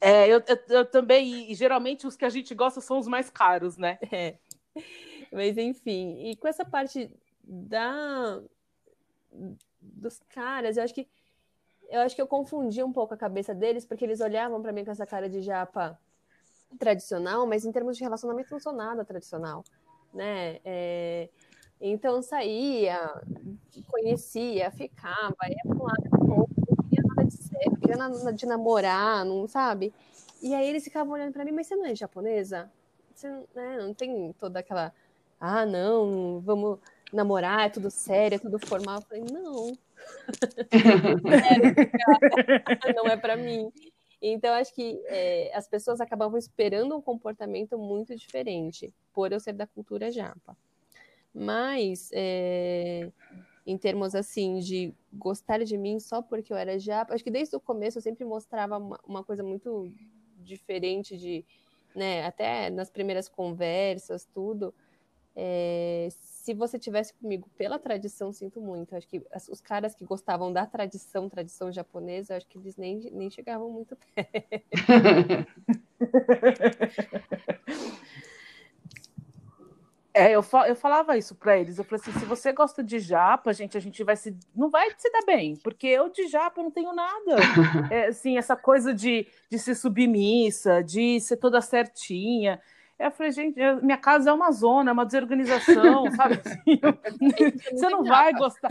[0.00, 3.28] É, eu, eu, eu, também, e geralmente os que a gente gosta são os mais
[3.28, 3.98] caros, né?
[4.12, 4.36] É.
[5.32, 7.10] Mas enfim, e com essa parte
[7.42, 8.40] da
[9.80, 11.08] dos caras, eu acho que
[11.88, 14.84] eu acho que eu confundi um pouco a cabeça deles, porque eles olhavam para mim
[14.84, 15.98] com essa cara de japa
[16.78, 19.62] tradicional, mas em termos de relacionamento não sou nada tradicional,
[20.12, 20.58] né?
[20.64, 21.28] É,
[21.80, 23.22] então saía,
[23.88, 28.46] conhecia, ficava, ia para um lado não queria nada de sério, não queria nada de
[28.46, 29.94] namorar, não sabe?
[30.42, 32.70] E aí eles ficavam olhando para mim, mas você não é japonesa?
[33.16, 34.92] Você né, não tem toda aquela
[35.40, 36.78] ah, não, vamos
[37.12, 38.96] namorar, é tudo sério, é tudo formal.
[38.96, 39.76] Eu falei, não.
[42.94, 43.70] não é para mim.
[44.20, 49.52] Então, acho que é, as pessoas acabavam esperando um comportamento muito diferente, por eu ser
[49.52, 50.56] da cultura japa.
[51.34, 53.10] Mas, é,
[53.66, 57.14] em termos assim de gostar de mim só porque eu era japa.
[57.14, 59.92] Acho que desde o começo eu sempre mostrava uma, uma coisa muito
[60.38, 61.44] diferente de,
[61.96, 64.74] né, até nas primeiras conversas, tudo.
[65.34, 68.94] É, se você tivesse comigo pela tradição, sinto muito.
[68.94, 73.30] Acho que os caras que gostavam da tradição, tradição japonesa, acho que eles nem, nem
[73.30, 74.66] chegavam muito perto.
[80.16, 81.76] É, eu, eu falava isso para eles.
[81.76, 84.34] Eu falei assim: se você gosta de japa, gente, a gente vai se.
[84.54, 87.36] Não vai se dar bem, porque eu de japa não tenho nada.
[87.90, 92.60] É, assim, essa coisa de, de ser submissa, de ser toda certinha.
[92.98, 96.40] Eu falei, gente, minha casa é uma zona, é uma desorganização, sabe?
[96.42, 96.80] Assim,
[97.76, 98.70] você não vai gostar.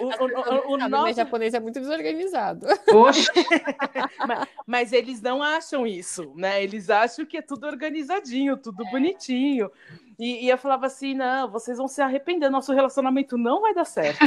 [0.00, 1.14] O, o, o, o nosso...
[1.14, 2.66] japonês é muito desorganizado.
[2.86, 3.32] Poxa!
[4.26, 6.60] mas, mas, eles não acham isso, né?
[6.60, 8.90] Eles acham que é tudo organizadinho, tudo é.
[8.90, 9.70] bonitinho.
[10.18, 13.84] E, e, eu falava assim: não, vocês vão se arrepender, nosso relacionamento não vai dar
[13.84, 14.24] certo.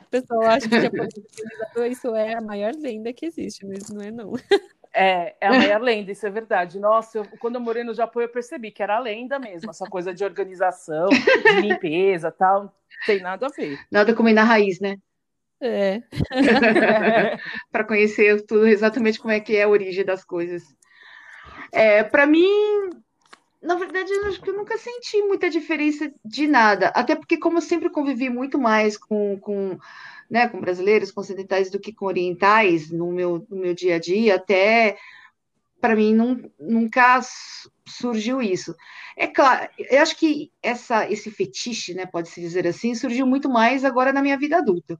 [0.00, 1.12] o pessoal acha que japonês
[1.90, 4.34] isso é a maior lenda que existe, mas não é não.
[5.00, 6.80] É, é a maior lenda, isso é verdade.
[6.80, 9.84] Nossa, eu, quando eu morei no Japão, eu percebi que era a lenda mesmo, essa
[9.84, 12.72] coisa de organização, de limpeza tal, não
[13.06, 13.78] tem nada a ver.
[13.92, 14.96] Nada como ir na raiz, né?
[15.60, 16.02] É.
[17.70, 20.64] Para conhecer tudo exatamente como é que é a origem das coisas.
[21.70, 22.48] É, para mim,
[23.62, 26.88] na verdade, eu acho que eu nunca senti muita diferença de nada.
[26.88, 29.78] Até porque, como eu sempre convivi muito mais com, com,
[30.30, 33.98] né, com brasileiros, com ocidentais do que com orientais no meu, no meu dia a
[33.98, 34.96] dia, até
[35.80, 36.14] para mim
[36.58, 37.20] nunca
[37.86, 38.74] surgiu isso.
[39.16, 43.84] É claro, eu acho que essa, esse fetiche, né, pode-se dizer assim, surgiu muito mais
[43.84, 44.98] agora na minha vida adulta,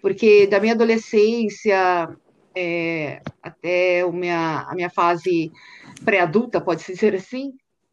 [0.00, 2.08] porque da minha adolescência
[2.54, 5.52] é, até a minha, a minha fase
[6.04, 7.52] pré-adulta, pode-se dizer assim,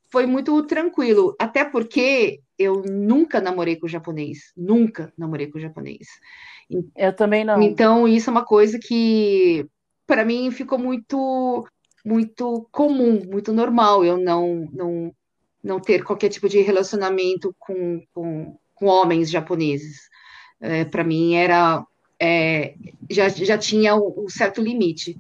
[0.10, 6.08] foi muito tranquilo, até porque eu nunca namorei com japonês, nunca namorei com japonês.
[6.96, 7.62] Eu também não.
[7.62, 9.66] Então, isso é uma coisa que,
[10.06, 11.66] para mim, ficou muito
[12.04, 15.14] muito comum, muito normal eu não, não,
[15.62, 20.08] não ter qualquer tipo de relacionamento com, com, com homens japoneses.
[20.62, 21.86] É, para mim, era
[22.20, 22.76] é,
[23.10, 25.18] já, já tinha um, um certo limite.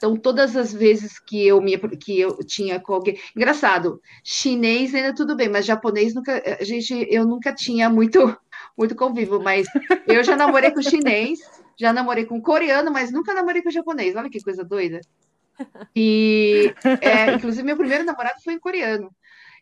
[0.00, 3.20] Então, todas as vezes que eu me que eu tinha com alguém.
[3.36, 6.42] Engraçado, chinês ainda tudo bem, mas japonês nunca.
[6.58, 8.18] A gente, eu nunca tinha muito,
[8.78, 9.66] muito convívio, mas
[10.08, 11.40] eu já namorei com chinês,
[11.78, 14.16] já namorei com coreano, mas nunca namorei com japonês.
[14.16, 15.02] Olha que coisa doida.
[15.94, 16.72] E
[17.02, 19.14] é, inclusive meu primeiro namorado foi em coreano.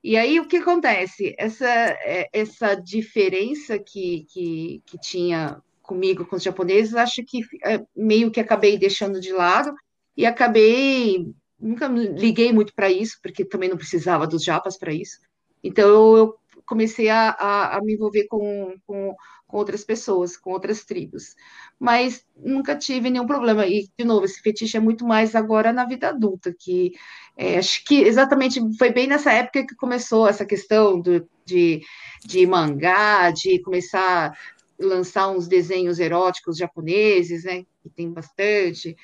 [0.05, 1.35] E aí o que acontece?
[1.37, 7.85] Essa, é, essa diferença que, que, que tinha comigo com os japoneses, acho que é,
[7.97, 9.75] meio que acabei deixando de lado
[10.19, 15.21] e acabei nunca liguei muito para isso, porque também não precisava dos japas para isso.
[15.63, 16.35] Então eu
[16.67, 19.15] comecei a, a, a me envolver com, com,
[19.47, 21.37] com, outras pessoas, com outras tribos.
[21.79, 23.65] Mas nunca tive nenhum problema.
[23.67, 26.93] E, de novo, esse fetiche é muito mais agora na vida adulta, que
[27.37, 31.81] é, acho que exatamente foi bem nessa época que começou essa questão do, de,
[32.27, 34.35] de mangá, de começar a
[34.79, 37.65] lançar uns desenhos eróticos japoneses, né?
[37.83, 38.97] Que tem bastante.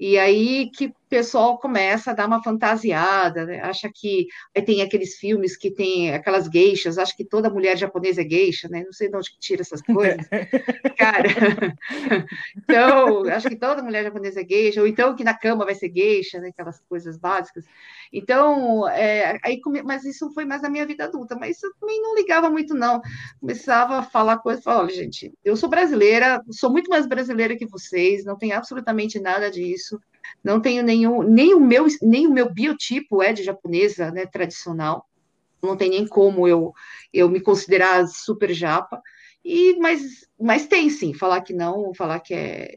[0.00, 3.60] E aí que pessoal começa a dar uma fantasiada, né?
[3.60, 4.28] acha que
[4.64, 8.82] tem aqueles filmes que tem aquelas geixas, acho que toda mulher japonesa é geisha, né?
[8.84, 10.26] Não sei de onde que tira essas coisas.
[10.96, 11.28] Cara,
[12.56, 15.90] então, acho que toda mulher japonesa é geisha, ou então que na cama vai ser
[15.92, 16.48] geisha, né?
[16.48, 17.64] Aquelas coisas básicas.
[18.12, 22.14] Então, é, aí, mas isso foi mais na minha vida adulta, mas eu também não
[22.14, 23.00] ligava muito, não.
[23.40, 27.66] Começava a falar coisas, falava, olha, gente, eu sou brasileira, sou muito mais brasileira que
[27.66, 30.00] vocês, não tem absolutamente nada disso isso.
[30.42, 35.06] Não tenho nenhum, nem o meu, nem o meu biotipo é de japonesa, né, tradicional.
[35.62, 36.72] Não tem nem como eu
[37.12, 39.00] eu me considerar super japa.
[39.44, 42.76] E mas mas tem sim, falar que não, falar que é,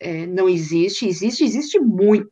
[0.00, 2.30] é não existe, existe, existe muito,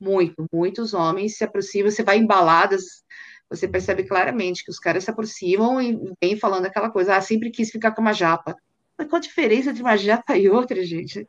[0.00, 3.04] muito, muitos homens se aproximam, você vai em baladas,
[3.50, 7.50] você percebe claramente que os caras se aproximam e vêm falando aquela coisa, ah, sempre
[7.50, 8.56] quis ficar com uma japa.
[8.96, 11.26] Mas qual a diferença entre uma japa e outra, gente?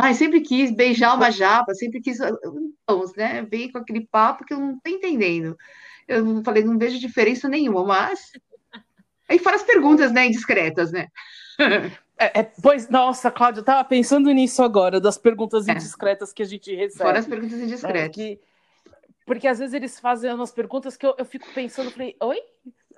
[0.00, 2.18] Ai, sempre quis beijar uma japa, sempre quis.
[2.86, 3.42] Vamos, né?
[3.42, 5.56] Vem com aquele papo que eu não estou entendendo.
[6.06, 8.30] Eu falei, não vejo diferença nenhuma, mas.
[9.28, 11.08] Aí fora as perguntas, né, indiscretas, né?
[12.20, 15.72] É, é, pois, nossa, Cláudia, eu estava pensando nisso agora, das perguntas é.
[15.72, 17.04] indiscretas que a gente recebe.
[17.04, 18.14] Fora as perguntas indiscretas.
[18.14, 18.40] Que,
[19.24, 22.38] porque às vezes eles fazem umas perguntas que eu, eu fico pensando, falei, oi?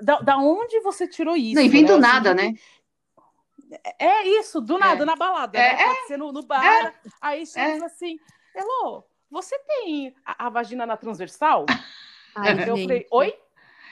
[0.00, 1.56] Da, da onde você tirou isso?
[1.56, 1.98] Não invento né?
[1.98, 2.54] nada, assim, né?
[3.98, 5.06] É isso, do nada, é.
[5.06, 5.58] na balada.
[5.58, 5.84] É, né?
[5.84, 6.64] Pode ser no, no bar.
[6.64, 6.94] É.
[7.20, 8.18] Aí chega assim,
[8.54, 11.66] Elô, você tem a, a vagina na transversal?
[12.34, 13.34] Ai, eu falei, oi?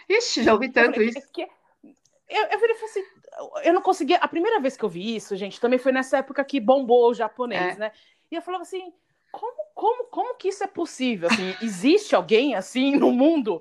[0.08, 1.32] Ixi, já ouvi tanto falei, isso.
[1.32, 1.42] Que,
[2.28, 3.04] eu, eu falei assim,
[3.64, 4.16] eu não conseguia.
[4.18, 7.14] A primeira vez que eu vi isso, gente, também foi nessa época que bombou o
[7.14, 7.78] japonês, é.
[7.78, 7.92] né?
[8.30, 8.92] E eu falava assim,
[9.30, 11.28] como, como, como que isso é possível?
[11.30, 13.60] Assim, existe alguém assim no mundo?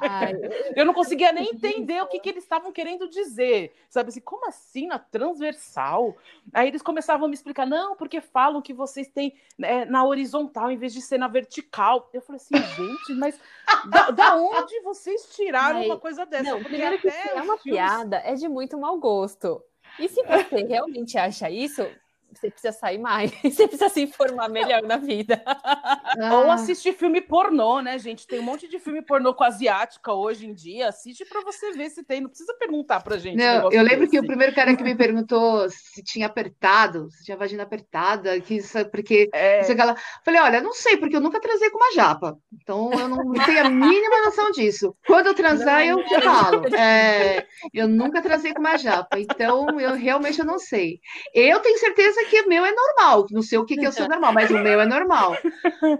[0.00, 0.34] Ai,
[0.74, 3.72] eu não conseguia nem entender o que, que eles estavam querendo dizer.
[3.88, 6.16] Sabe assim, como assim na transversal?
[6.52, 10.70] Aí eles começavam a me explicar, não, porque falam que vocês têm né, na horizontal
[10.70, 12.10] em vez de ser na vertical.
[12.12, 13.40] Eu falei assim, gente, mas
[13.88, 16.50] da, da onde vocês tiraram uma coisa dessa?
[16.50, 17.62] Não, porque primeiro que é uma filmes...
[17.62, 19.62] piada, é de muito mau gosto.
[19.98, 21.86] E se você realmente acha isso,
[22.32, 25.42] você precisa sair mais, você precisa se informar melhor na vida.
[25.46, 26.38] Ah.
[26.38, 28.26] Ou assistir filme pornô, né, gente?
[28.26, 30.88] Tem um monte de filme pornô com asiática hoje em dia.
[30.88, 32.20] Assiste para você ver se tem.
[32.20, 33.36] Não precisa perguntar pra gente.
[33.36, 34.12] Não, eu lembro desse.
[34.12, 38.54] que o primeiro cara que me perguntou se tinha apertado, se tinha vagina apertada, que
[38.56, 39.60] isso, porque é...
[39.60, 39.96] isso, aquela...
[40.24, 42.38] falei, olha, não sei, porque eu nunca transei com uma japa.
[42.52, 44.94] Então eu não, não tenho a mínima noção disso.
[45.06, 46.74] Quando eu transar, não, eu falo.
[46.74, 51.00] É, eu nunca transei com uma japa, então eu realmente eu não sei.
[51.34, 53.26] Eu tenho certeza que o meu é normal.
[53.30, 55.36] Não sei o que, que eu sou normal, mas o meu é normal.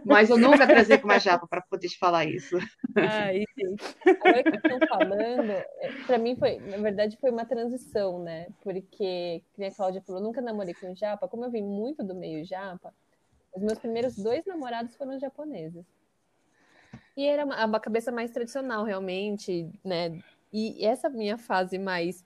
[0.04, 2.56] Mas eu nunca trazei com uma japa para poder te falar isso.
[2.96, 3.96] Ah, gente.
[4.06, 5.64] Agora que estão falando, é,
[6.06, 8.48] para mim foi, na verdade, foi uma transição, né?
[8.62, 11.28] Porque, como a Cláudia falou, nunca namorei com japa.
[11.28, 12.92] Como eu vim muito do meio japa,
[13.54, 15.84] os meus primeiros dois namorados foram japoneses.
[17.16, 20.20] E era uma, uma cabeça mais tradicional, realmente, né?
[20.52, 22.24] E essa minha fase mais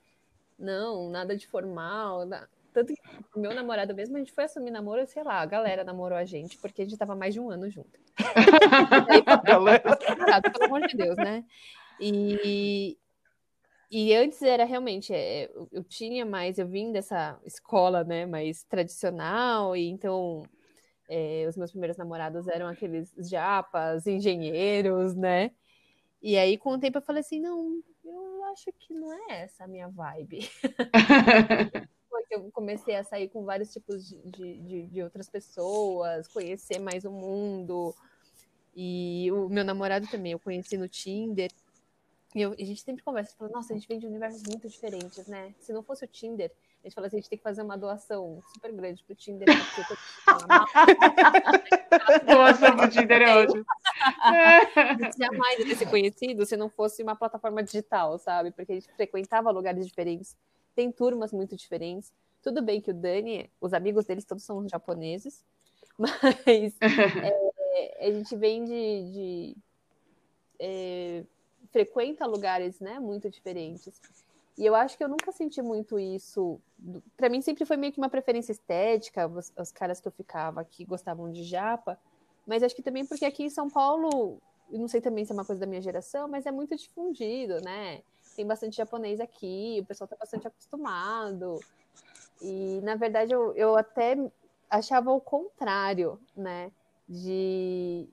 [0.59, 2.27] não, nada de formal,
[2.75, 3.01] tanto que
[3.35, 6.25] o meu namorado mesmo, a gente foi assumir namoro, sei lá, a galera namorou a
[6.25, 8.01] gente, porque a gente tava mais de um ano junto.
[9.09, 9.22] aí,
[10.53, 11.45] pelo amor de Deus, né?
[12.01, 12.99] E,
[13.89, 19.77] e antes era realmente, é, eu tinha mais, eu vim dessa escola, né, mais tradicional,
[19.77, 20.43] e então
[21.09, 25.53] é, os meus primeiros namorados eram aqueles japas, engenheiros, né?
[26.20, 29.64] E aí, com o tempo, eu falei assim: não, eu acho que não é essa
[29.64, 30.49] a minha vibe.
[32.35, 37.11] eu comecei a sair com vários tipos de, de, de outras pessoas, conhecer mais o
[37.11, 37.95] mundo.
[38.76, 41.51] E o meu namorado também, eu conheci no Tinder.
[42.35, 45.26] E eu, a gente sempre conversa, fala, nossa, a gente vem de universos muito diferentes,
[45.28, 45.55] né?
[45.61, 46.51] Se não fosse o Tinder,
[46.82, 49.47] a gente fala assim, a gente tem que fazer uma doação super grande pro Tinder.
[52.26, 53.64] doação pro Tinder é ótimo.
[55.16, 58.51] Jamais ia ter se conhecido se não fosse uma plataforma digital, sabe?
[58.51, 60.37] Porque a gente frequentava lugares diferentes
[60.75, 62.12] tem turmas muito diferentes.
[62.43, 65.45] Tudo bem que o Dani, os amigos deles todos são japoneses,
[65.99, 69.12] mas é, a gente vem de.
[69.12, 69.57] de
[70.59, 71.25] é,
[71.72, 74.01] frequenta lugares né, muito diferentes.
[74.57, 76.61] E eu acho que eu nunca senti muito isso.
[77.16, 79.27] Para mim, sempre foi meio que uma preferência estética.
[79.27, 81.99] Os, os, caras que eu ficava aqui gostavam de japa.
[82.47, 85.45] Mas acho que também porque aqui em São Paulo, não sei também se é uma
[85.45, 88.03] coisa da minha geração, mas é muito difundido, né?
[88.35, 91.61] Tem bastante japonês aqui, o pessoal está bastante acostumado.
[92.43, 94.16] E, na verdade, eu, eu até
[94.68, 96.70] achava o contrário, né?
[97.09, 98.09] De,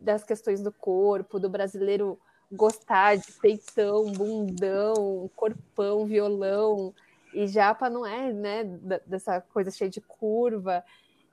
[0.00, 2.18] das questões do corpo, do brasileiro
[2.52, 6.94] gostar de peitão, bundão, corpão, violão.
[7.32, 8.64] E japa não é, né,
[9.06, 10.84] dessa coisa cheia de curva.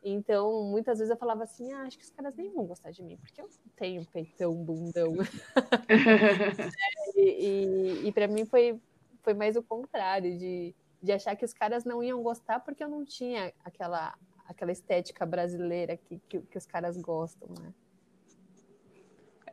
[0.03, 3.03] Então, muitas vezes eu falava assim, ah, acho que os caras nem vão gostar de
[3.03, 5.13] mim, porque eu não tenho peitão, bundão.
[7.15, 8.79] e e, e para mim foi,
[9.21, 12.89] foi mais o contrário, de, de achar que os caras não iam gostar porque eu
[12.89, 14.15] não tinha aquela,
[14.47, 17.71] aquela estética brasileira que, que, que os caras gostam, né?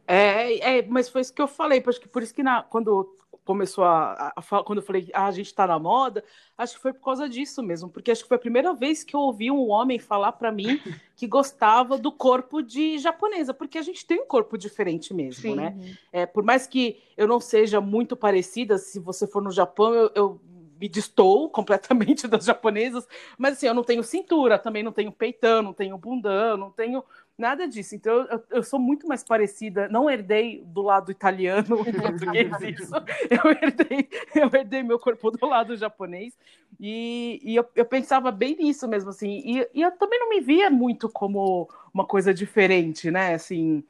[0.07, 3.15] É, é, mas foi isso que eu falei, acho que por isso que na, quando
[3.49, 6.23] começou a, a, a, quando eu falei ah, a gente está na moda,
[6.59, 9.17] acho que foi por causa disso mesmo, porque acho que foi a primeira vez que
[9.17, 10.79] eu ouvi um homem falar para mim
[11.17, 15.55] que gostava do corpo de japonesa, porque a gente tem um corpo diferente mesmo, Sim.
[15.55, 15.75] né?
[16.13, 20.11] É, por mais que eu não seja muito parecida, se você for no Japão, eu,
[20.15, 20.41] eu
[20.81, 23.07] me distou completamente das japonesas,
[23.37, 27.05] mas assim, eu não tenho cintura, também não tenho peitão, não tenho bundão, não tenho
[27.39, 27.95] Nada disso.
[27.95, 29.89] Então, eu, eu, sou muito mais parecida.
[29.89, 32.93] Não herdei do lado italiano e português isso.
[33.31, 36.37] Eu herdei, eu herdei meu corpo do lado japonês.
[36.81, 39.41] E, e eu, eu pensava bem nisso mesmo, assim.
[39.45, 43.35] E, e eu também não me via muito como uma coisa diferente, né?
[43.35, 43.85] Assim,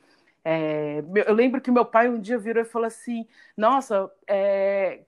[0.45, 3.27] é, eu lembro que meu pai um dia virou e falou assim:
[3.57, 5.01] Nossa, é,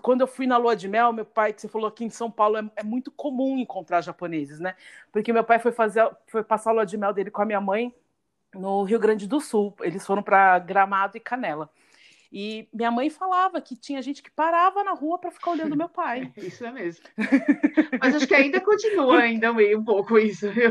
[0.00, 2.30] quando eu fui na lua de mel, meu pai, que você falou aqui em São
[2.30, 4.74] Paulo, é, é, muito comum encontrar japoneses, né?
[5.12, 7.60] Porque meu pai foi fazer, foi passar a lua de mel dele com a minha
[7.60, 7.94] mãe
[8.54, 9.74] no Rio Grande do Sul.
[9.80, 11.70] Eles foram para Gramado e Canela.
[12.32, 15.88] E minha mãe falava que tinha gente que parava na rua para ficar olhando meu
[15.88, 16.32] pai.
[16.36, 17.04] Isso é mesmo.
[18.00, 20.50] Mas acho que ainda continua ainda meio um pouco isso.
[20.50, 20.70] Viu?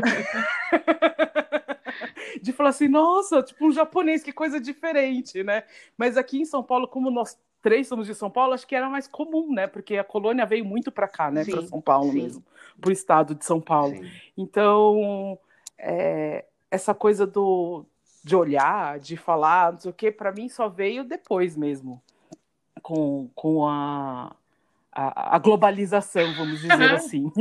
[2.42, 5.64] De falar assim, nossa, tipo um japonês, que coisa diferente, né?
[5.96, 8.88] Mas aqui em São Paulo, como nós três somos de São Paulo, acho que era
[8.88, 9.66] mais comum, né?
[9.66, 11.44] Porque a colônia veio muito para cá, né?
[11.44, 12.22] Para São Paulo sim.
[12.22, 12.44] mesmo,
[12.80, 13.96] para o estado de São Paulo.
[13.96, 14.08] Sim.
[14.38, 15.36] Então,
[15.76, 17.84] é, essa coisa do,
[18.22, 22.00] de olhar, de falar, não sei o quê, para mim só veio depois mesmo,
[22.80, 24.32] com, com a,
[24.92, 27.32] a, a globalização, vamos dizer assim.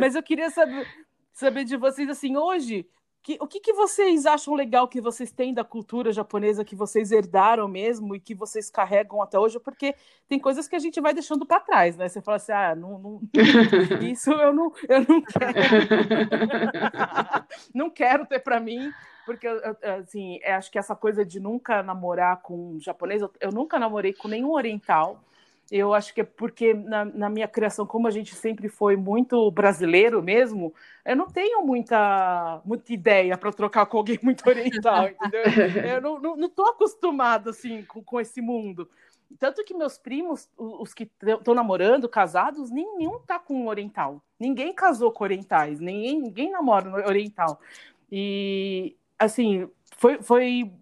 [0.00, 0.84] Mas eu queria saber,
[1.32, 2.88] saber de vocês, assim, hoje,
[3.22, 7.12] que, o que, que vocês acham legal que vocês têm da cultura japonesa, que vocês
[7.12, 9.58] herdaram mesmo e que vocês carregam até hoje?
[9.60, 9.94] Porque
[10.28, 12.08] tem coisas que a gente vai deixando para trás, né?
[12.08, 13.20] Você fala assim, ah, não, não
[14.02, 15.54] isso eu não, eu não quero.
[17.74, 18.92] não quero ter para mim
[19.28, 23.78] porque assim, acho que essa coisa de nunca namorar com um japonês, eu, eu nunca
[23.78, 25.22] namorei com nenhum oriental.
[25.70, 29.50] Eu acho que é porque na, na, minha criação, como a gente sempre foi muito
[29.50, 30.72] brasileiro mesmo,
[31.04, 35.42] eu não tenho muita, muita ideia para trocar com alguém muito oriental, entendeu?
[35.84, 38.88] Eu não, não, não tô acostumado assim com, com esse mundo.
[39.38, 44.22] Tanto que meus primos, os que estão namorando, casados, nenhum tá com um oriental.
[44.40, 47.60] Ninguém casou com orientais, ninguém, ninguém namora oriental.
[48.10, 50.72] E assim, foi, foi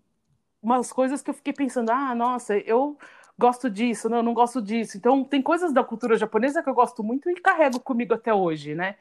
[0.62, 2.96] umas coisas que eu fiquei pensando, ah, nossa, eu
[3.38, 4.96] gosto disso, não, eu não gosto disso.
[4.96, 8.74] Então, tem coisas da cultura japonesa que eu gosto muito e carrego comigo até hoje,
[8.74, 8.96] né?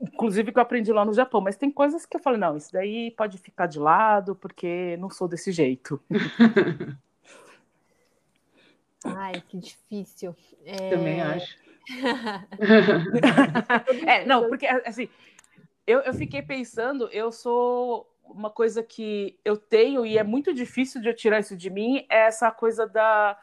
[0.00, 2.72] Inclusive que eu aprendi lá no Japão, mas tem coisas que eu falo, não, isso
[2.72, 6.00] daí pode ficar de lado, porque não sou desse jeito.
[9.04, 10.34] Ai, que difícil.
[10.64, 10.90] É...
[10.90, 11.56] Também acho.
[14.06, 15.08] é, não, porque assim,
[15.86, 21.00] eu, eu fiquei pensando, eu sou uma coisa que eu tenho e é muito difícil
[21.00, 23.36] de eu tirar isso de mim é essa coisa da,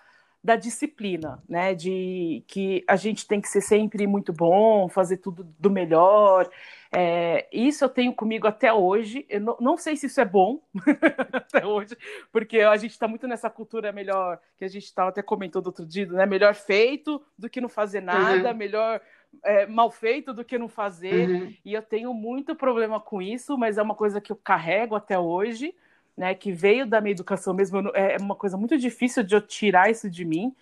[0.44, 1.76] da disciplina, né?
[1.76, 6.50] De que a gente tem que ser sempre muito bom, fazer tudo do melhor.
[6.92, 9.26] É, isso eu tenho comigo até hoje.
[9.30, 10.62] Eu não, não sei se isso é bom
[11.34, 11.96] até hoje,
[12.32, 15.86] porque a gente está muito nessa cultura melhor que a gente estava até comentando outro
[15.86, 16.26] dia, né?
[16.26, 18.58] Melhor feito do que não fazer nada, uhum.
[18.58, 19.02] melhor
[19.44, 21.30] é, mal feito do que não fazer.
[21.30, 21.54] Uhum.
[21.66, 25.20] E eu tenho muito problema com isso, mas é uma coisa que eu carrego até
[25.20, 25.76] hoje,
[26.20, 26.36] né?
[26.36, 27.80] Que veio da minha educação mesmo.
[27.94, 30.54] É uma coisa muito difícil de eu tirar isso de mim.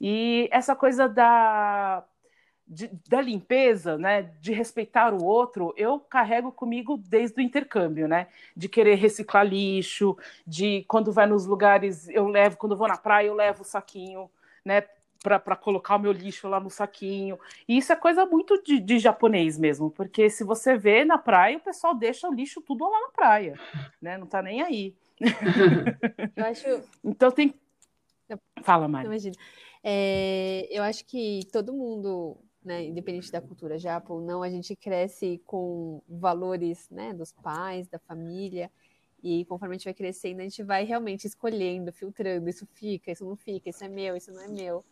[0.00, 2.02] E essa coisa da,
[2.66, 8.26] de, da limpeza, né, de respeitar o outro, eu carrego comigo desde o intercâmbio, né,
[8.56, 13.28] de querer reciclar lixo, de quando vai nos lugares eu levo, quando vou na praia
[13.28, 14.28] eu levo o saquinho,
[14.64, 14.82] né,
[15.22, 17.38] para colocar o meu lixo lá no saquinho.
[17.68, 21.56] E isso é coisa muito de, de, japonês mesmo, porque se você vê na praia,
[21.56, 23.58] o pessoal deixa o lixo tudo lá na praia,
[24.02, 24.18] né?
[24.18, 24.94] Não tá nem aí.
[25.20, 26.66] Eu acho.
[27.04, 27.54] então tem.
[28.62, 29.06] Fala, Mari.
[29.06, 29.34] Imagina.
[29.82, 35.40] É, eu acho que todo mundo, né, independente da cultura japo, não, a gente cresce
[35.44, 38.70] com valores, né, dos pais, da família.
[39.22, 43.24] E conforme a gente vai crescendo, a gente vai realmente escolhendo, filtrando, isso fica, isso
[43.24, 44.84] não fica, isso é meu, isso não é meu.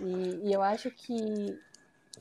[0.00, 1.58] E, e eu acho que,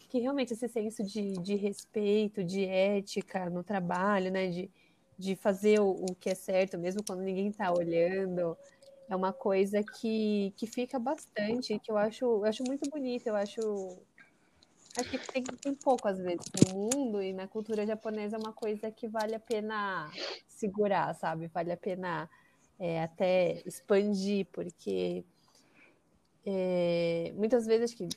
[0.07, 4.49] que realmente esse senso de, de respeito, de ética no trabalho, né?
[4.49, 4.72] De,
[5.18, 8.57] de fazer o, o que é certo, mesmo quando ninguém está olhando,
[9.09, 13.36] é uma coisa que, que fica bastante, que eu acho, eu acho muito bonita, eu
[13.36, 13.59] acho.
[14.97, 18.53] Acho que tem, tem pouco, às vezes, no mundo e na cultura japonesa é uma
[18.53, 20.09] coisa que vale a pena
[20.47, 21.47] segurar, sabe?
[21.47, 22.30] Vale a pena
[22.80, 25.26] é, até expandir, porque
[26.45, 28.07] é, muitas vezes que,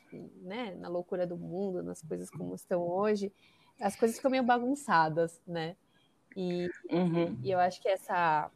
[0.42, 3.32] né, na loucura do mundo, nas coisas como estão hoje,
[3.80, 5.76] as coisas ficam meio bagunçadas, né?
[6.38, 7.36] E, uhum.
[7.42, 8.48] e eu acho que essa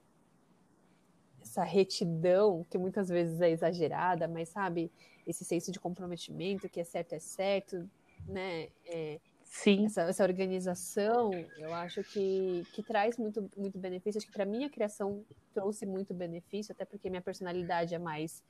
[1.41, 4.93] essa retidão, que muitas vezes é exagerada, mas sabe,
[5.27, 7.91] esse senso de comprometimento, que é certo é certo,
[8.29, 8.69] né?
[8.87, 9.87] É, Sim.
[9.87, 14.19] Essa, essa, organização, eu acho que, que traz muito, muito benefício.
[14.19, 18.43] Acho que para mim a criação trouxe muito benefício, até porque minha personalidade é mais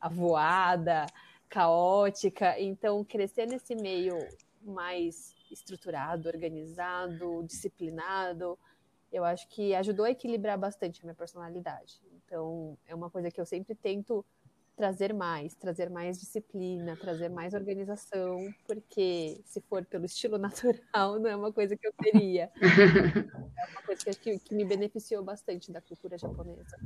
[0.00, 1.06] avoada,
[1.48, 2.58] caótica.
[2.58, 4.18] Então, crescer nesse meio
[4.62, 8.58] mais estruturado, organizado, disciplinado,
[9.12, 12.00] eu acho que ajudou a equilibrar bastante a minha personalidade.
[12.24, 14.24] Então, é uma coisa que eu sempre tento
[14.76, 20.38] trazer mais, trazer mais disciplina, trazer mais organização, porque se for pelo estilo
[20.94, 22.50] natural, não é uma coisa que eu teria.
[22.56, 26.78] É uma coisa que, que me beneficiou bastante da cultura japonesa.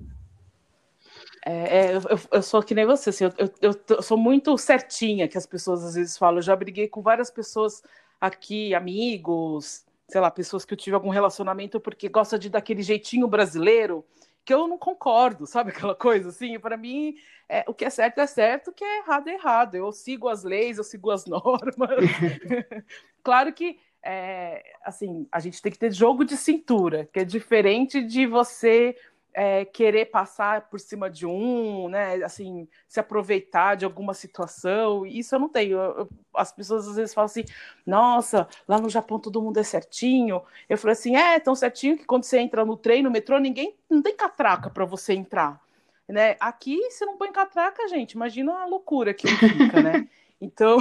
[1.47, 2.01] É, é, eu,
[2.33, 5.85] eu, sou que nem você, assim, eu, eu, eu, sou muito certinha, que as pessoas
[5.85, 6.39] às vezes falam.
[6.39, 7.83] Eu já briguei com várias pessoas
[8.21, 13.27] aqui, amigos, sei lá, pessoas que eu tive algum relacionamento porque gosta de daquele jeitinho
[13.27, 14.05] brasileiro
[14.45, 16.59] que eu não concordo, sabe aquela coisa assim?
[16.59, 17.15] Para mim,
[17.49, 19.75] é, o que é certo é certo, o que é errado é errado.
[19.75, 21.73] Eu sigo as leis, eu sigo as normas.
[23.23, 28.03] claro que é, assim, a gente tem que ter jogo de cintura, que é diferente
[28.03, 28.95] de você
[29.35, 32.23] é, querer passar por cima de um, né?
[32.25, 35.05] Assim, se aproveitar de alguma situação.
[35.05, 35.77] Isso eu não tenho.
[35.77, 37.45] Eu, eu, as pessoas às vezes falam assim:
[37.85, 40.41] nossa, lá no Japão todo mundo é certinho.
[40.69, 43.75] Eu falei assim: é, tão certinho que quando você entra no trem, no metrô, ninguém
[43.91, 45.61] não tem catraca para você entrar.
[46.09, 46.37] Né?
[46.39, 50.09] Aqui, se não põe catraca, gente, imagina a loucura que fica, né?
[50.45, 50.79] Então.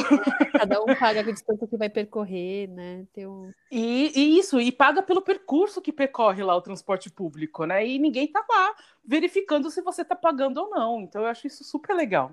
[0.52, 3.06] Cada um paga a distância que vai percorrer, né?
[3.14, 3.52] Tem um...
[3.72, 7.86] e, e, isso, e paga pelo percurso que percorre lá o transporte público, né?
[7.86, 11.02] E ninguém tá lá verificando se você tá pagando ou não.
[11.02, 12.32] Então eu acho isso super legal.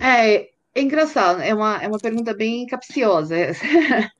[0.00, 3.34] É, é engraçado, é uma, é uma pergunta bem capciosa.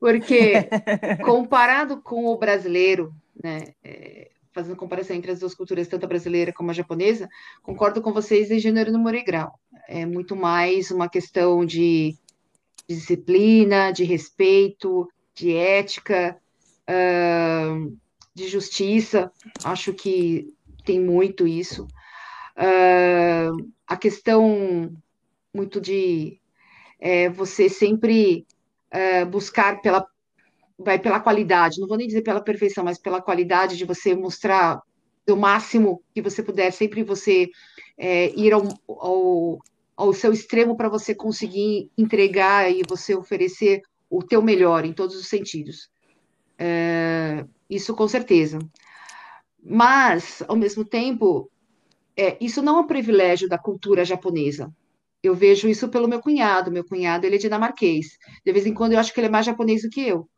[0.00, 0.68] Porque
[1.24, 3.74] comparado com o brasileiro, né?
[3.84, 7.28] É, fazendo comparação entre as duas culturas, tanto a brasileira como a japonesa,
[7.62, 9.60] concordo com vocês em gênero, número e grau.
[9.86, 12.16] É muito mais uma questão de
[12.88, 16.38] disciplina, de respeito, de ética,
[16.88, 17.98] uh,
[18.34, 19.30] de justiça.
[19.62, 20.50] Acho que
[20.86, 21.86] tem muito isso.
[22.56, 24.90] Uh, a questão
[25.52, 26.40] muito de
[26.98, 28.46] é, você sempre
[28.90, 30.06] uh, buscar pela
[30.78, 34.80] vai pela qualidade, não vou nem dizer pela perfeição, mas pela qualidade de você mostrar
[35.28, 37.48] o máximo que você puder, sempre você
[37.98, 39.58] é, ir ao, ao,
[39.96, 45.16] ao seu extremo para você conseguir entregar e você oferecer o teu melhor em todos
[45.16, 45.88] os sentidos.
[46.58, 48.58] É, isso com certeza.
[49.60, 51.50] Mas, ao mesmo tempo,
[52.16, 54.72] é, isso não é um privilégio da cultura japonesa.
[55.22, 56.70] Eu vejo isso pelo meu cunhado.
[56.70, 58.16] Meu cunhado, ele é dinamarquês.
[58.44, 60.28] De vez em quando eu acho que ele é mais japonês do que eu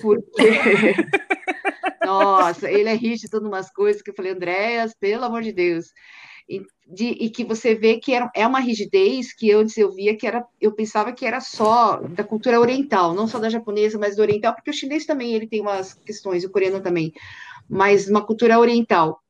[0.00, 0.32] porque.
[2.04, 5.86] Nossa, ele é rígido em umas coisas que eu falei, Andréas, pelo amor de Deus.
[6.48, 10.16] E, de, e que você vê que era, é uma rigidez que antes eu via
[10.16, 14.16] que era, eu pensava que era só da cultura oriental, não só da japonesa, mas
[14.16, 17.12] do oriental, porque o chinês também ele tem umas questões, o coreano também,
[17.68, 19.22] mas uma cultura oriental.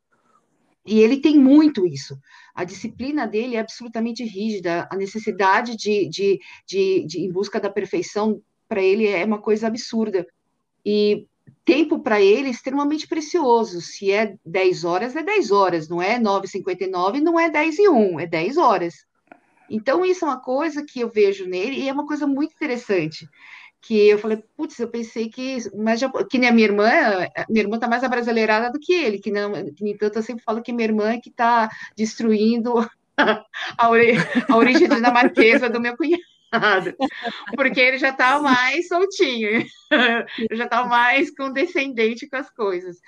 [0.84, 2.18] E ele tem muito isso.
[2.54, 7.70] A disciplina dele é absolutamente rígida, a necessidade de, de, de, de em busca da
[7.70, 10.26] perfeição, para ele é uma coisa absurda.
[10.84, 11.26] E
[11.64, 13.80] tempo para ele é extremamente precioso.
[13.80, 18.20] Se é 10 horas, é 10 horas, não é 9h59, não é 10 e 1,
[18.20, 18.94] é 10 horas.
[19.70, 23.26] Então, isso é uma coisa que eu vejo nele e é uma coisa muito interessante.
[23.80, 25.58] Que eu falei, putz, eu pensei que.
[25.76, 26.88] Mas já, que nem a minha irmã,
[27.48, 30.62] minha irmã está mais abrasileirada do que ele, que, não, que, entanto, eu sempre falo
[30.62, 32.74] que minha irmã é que está destruindo
[33.16, 34.12] a, ori,
[34.48, 36.22] a origem dinamarquesa do meu cunhado
[37.56, 39.64] porque ele já está mais soltinho,
[40.52, 42.98] já está mais condescendente com as coisas.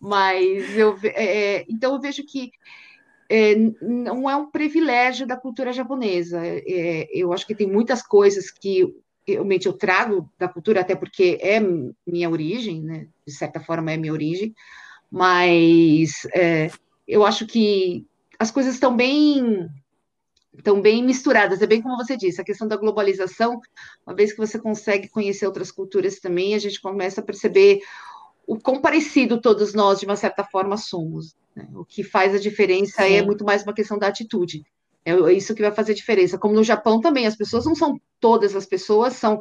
[0.00, 2.52] Mas eu, é, é, então eu vejo que
[3.28, 6.40] é, não é um privilégio da cultura japonesa.
[6.44, 8.94] É, eu acho que tem muitas coisas que
[9.26, 11.60] realmente eu trago da cultura, até porque é
[12.06, 13.08] minha origem, né?
[13.26, 14.54] de certa forma é minha origem,
[15.10, 16.70] mas é,
[17.06, 18.06] eu acho que
[18.38, 19.68] as coisas estão bem
[20.56, 23.60] estão bem misturadas, é bem como você disse, a questão da globalização,
[24.06, 27.80] uma vez que você consegue conhecer outras culturas também, a gente começa a perceber
[28.46, 31.36] o quão parecido todos nós, de uma certa forma, somos.
[31.54, 31.68] Né?
[31.74, 33.16] O que faz a diferença é Sim.
[33.16, 34.64] é muito mais uma questão da atitude.
[35.04, 36.36] É isso que vai fazer diferença.
[36.36, 39.38] Como no Japão também, as pessoas não são todas as pessoas, são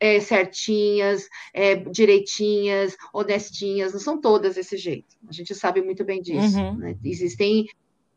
[0.00, 5.16] é, certinhas, é, direitinhas, honestinhas, não são todas desse jeito.
[5.28, 6.58] A gente sabe muito bem disso.
[6.58, 6.78] Uhum.
[6.78, 6.96] Né?
[7.04, 7.66] Existem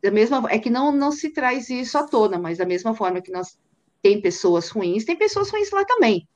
[0.02, 3.20] da mesma é que não não se traz isso à tona, mas da mesma forma
[3.22, 3.58] que nós
[4.02, 6.26] tem pessoas ruins, tem pessoas ruins lá também.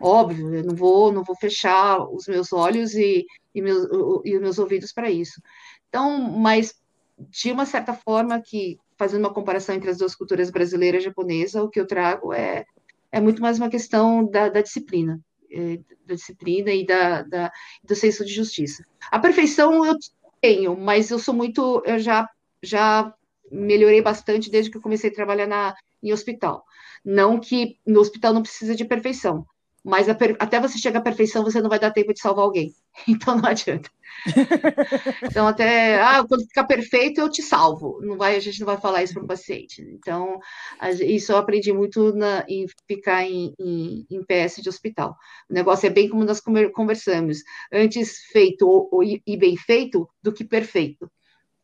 [0.00, 3.88] Óbvio, eu não vou não vou fechar os meus olhos e, e, meus,
[4.24, 5.40] e os meus ouvidos para isso.
[5.88, 6.74] Então, mas
[7.30, 11.62] de uma certa forma que fazendo uma comparação entre as duas culturas brasileira e japonesa,
[11.62, 12.64] o que eu trago é
[13.14, 17.52] é muito mais uma questão da, da disciplina, é, da disciplina e da, da,
[17.84, 18.84] do senso de justiça.
[19.08, 19.94] A perfeição eu
[20.40, 22.28] tenho, mas eu sou muito, eu já
[22.64, 23.12] já
[23.50, 26.64] melhorei bastante desde que eu comecei a trabalhar na, em hospital.
[27.04, 29.46] Não que no hospital não precisa de perfeição,
[29.84, 32.72] mas per, até você chegar à perfeição, você não vai dar tempo de salvar alguém.
[33.08, 33.90] Então não adianta.
[35.24, 38.00] Então, até ah, quando ficar perfeito, eu te salvo.
[38.00, 39.82] Não vai, a gente não vai falar isso para o paciente.
[39.82, 40.38] Então,
[40.78, 45.16] a, isso eu aprendi muito na, em ficar em, em, em, PS de hospital.
[45.50, 46.40] O negócio é bem como nós
[46.72, 47.38] conversamos:
[47.72, 51.10] antes feito ou, ou, e bem feito do que perfeito.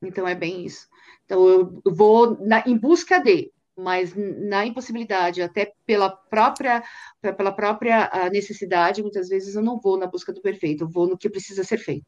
[0.02, 0.88] Então é bem isso.
[1.24, 6.82] Então eu vou na, em busca de, mas na impossibilidade, até pela própria
[7.20, 11.06] pela própria ah, necessidade, muitas vezes eu não vou na busca do perfeito, eu vou
[11.06, 12.06] no que precisa ser feito.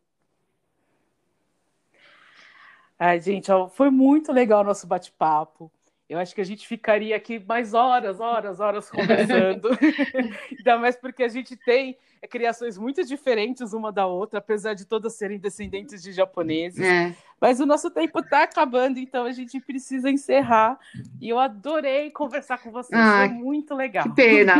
[2.99, 5.71] Ai, gente, ó, foi muito legal o nosso bate-papo.
[6.13, 9.71] Eu acho que a gente ficaria aqui mais horas, horas, horas conversando.
[10.59, 11.97] Ainda mais porque a gente tem
[12.29, 16.85] criações muito diferentes uma da outra, apesar de todas serem descendentes de japoneses.
[16.85, 17.17] É.
[17.41, 20.79] Mas o nosso tempo está acabando, então a gente precisa encerrar.
[21.19, 24.05] E eu adorei conversar com vocês, ah, foi muito legal.
[24.05, 24.55] Que pena.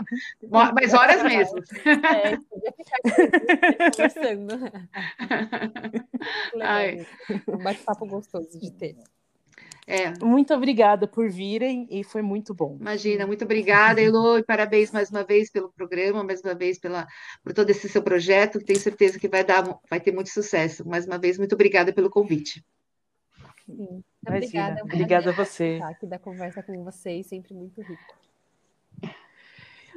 [0.74, 1.58] Mas horas mesmo.
[1.84, 2.38] É,
[2.72, 4.56] ficar conversando.
[6.56, 7.06] Legal.
[7.48, 8.96] Um bate-papo gostoso de ter.
[9.86, 10.12] É.
[10.24, 12.76] Muito obrigada por virem e foi muito bom.
[12.80, 17.06] Imagina, muito obrigada, Elo, e parabéns mais uma vez pelo programa, mais uma vez pela,
[17.44, 20.86] por todo esse seu projeto, tenho certeza que vai, dar, vai ter muito sucesso.
[20.88, 22.64] Mais uma vez, muito obrigada pelo convite.
[23.64, 24.82] Sim, obrigada.
[24.82, 25.78] Obrigada a você.
[25.84, 28.16] Aqui da conversa com vocês, sempre muito rico.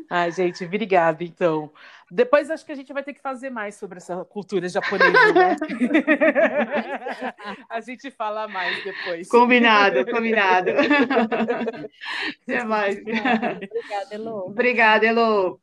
[0.10, 1.72] Ai, gente, obrigada, então.
[2.10, 5.56] Depois acho que a gente vai ter que fazer mais sobre essa cultura japonesa, né?
[7.70, 9.30] a gente fala mais depois.
[9.30, 10.72] Combinado, combinado.
[12.42, 12.98] Até mais.
[12.98, 14.48] Obrigada, Elo.
[14.48, 15.62] Obrigada, Elo.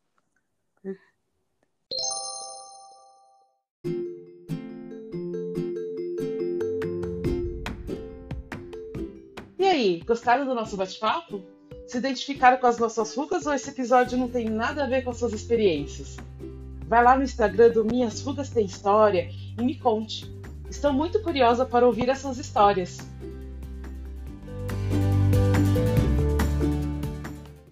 [9.59, 11.55] E aí, gostaram do nosso bate-papo?
[11.87, 15.11] Se identificaram com as nossas rugas ou esse episódio não tem nada a ver com
[15.11, 16.16] as suas experiências?
[16.89, 20.28] Vai lá no Instagram do Minhas Rugas Tem História e me conte.
[20.68, 22.99] Estou muito curiosa para ouvir essas histórias.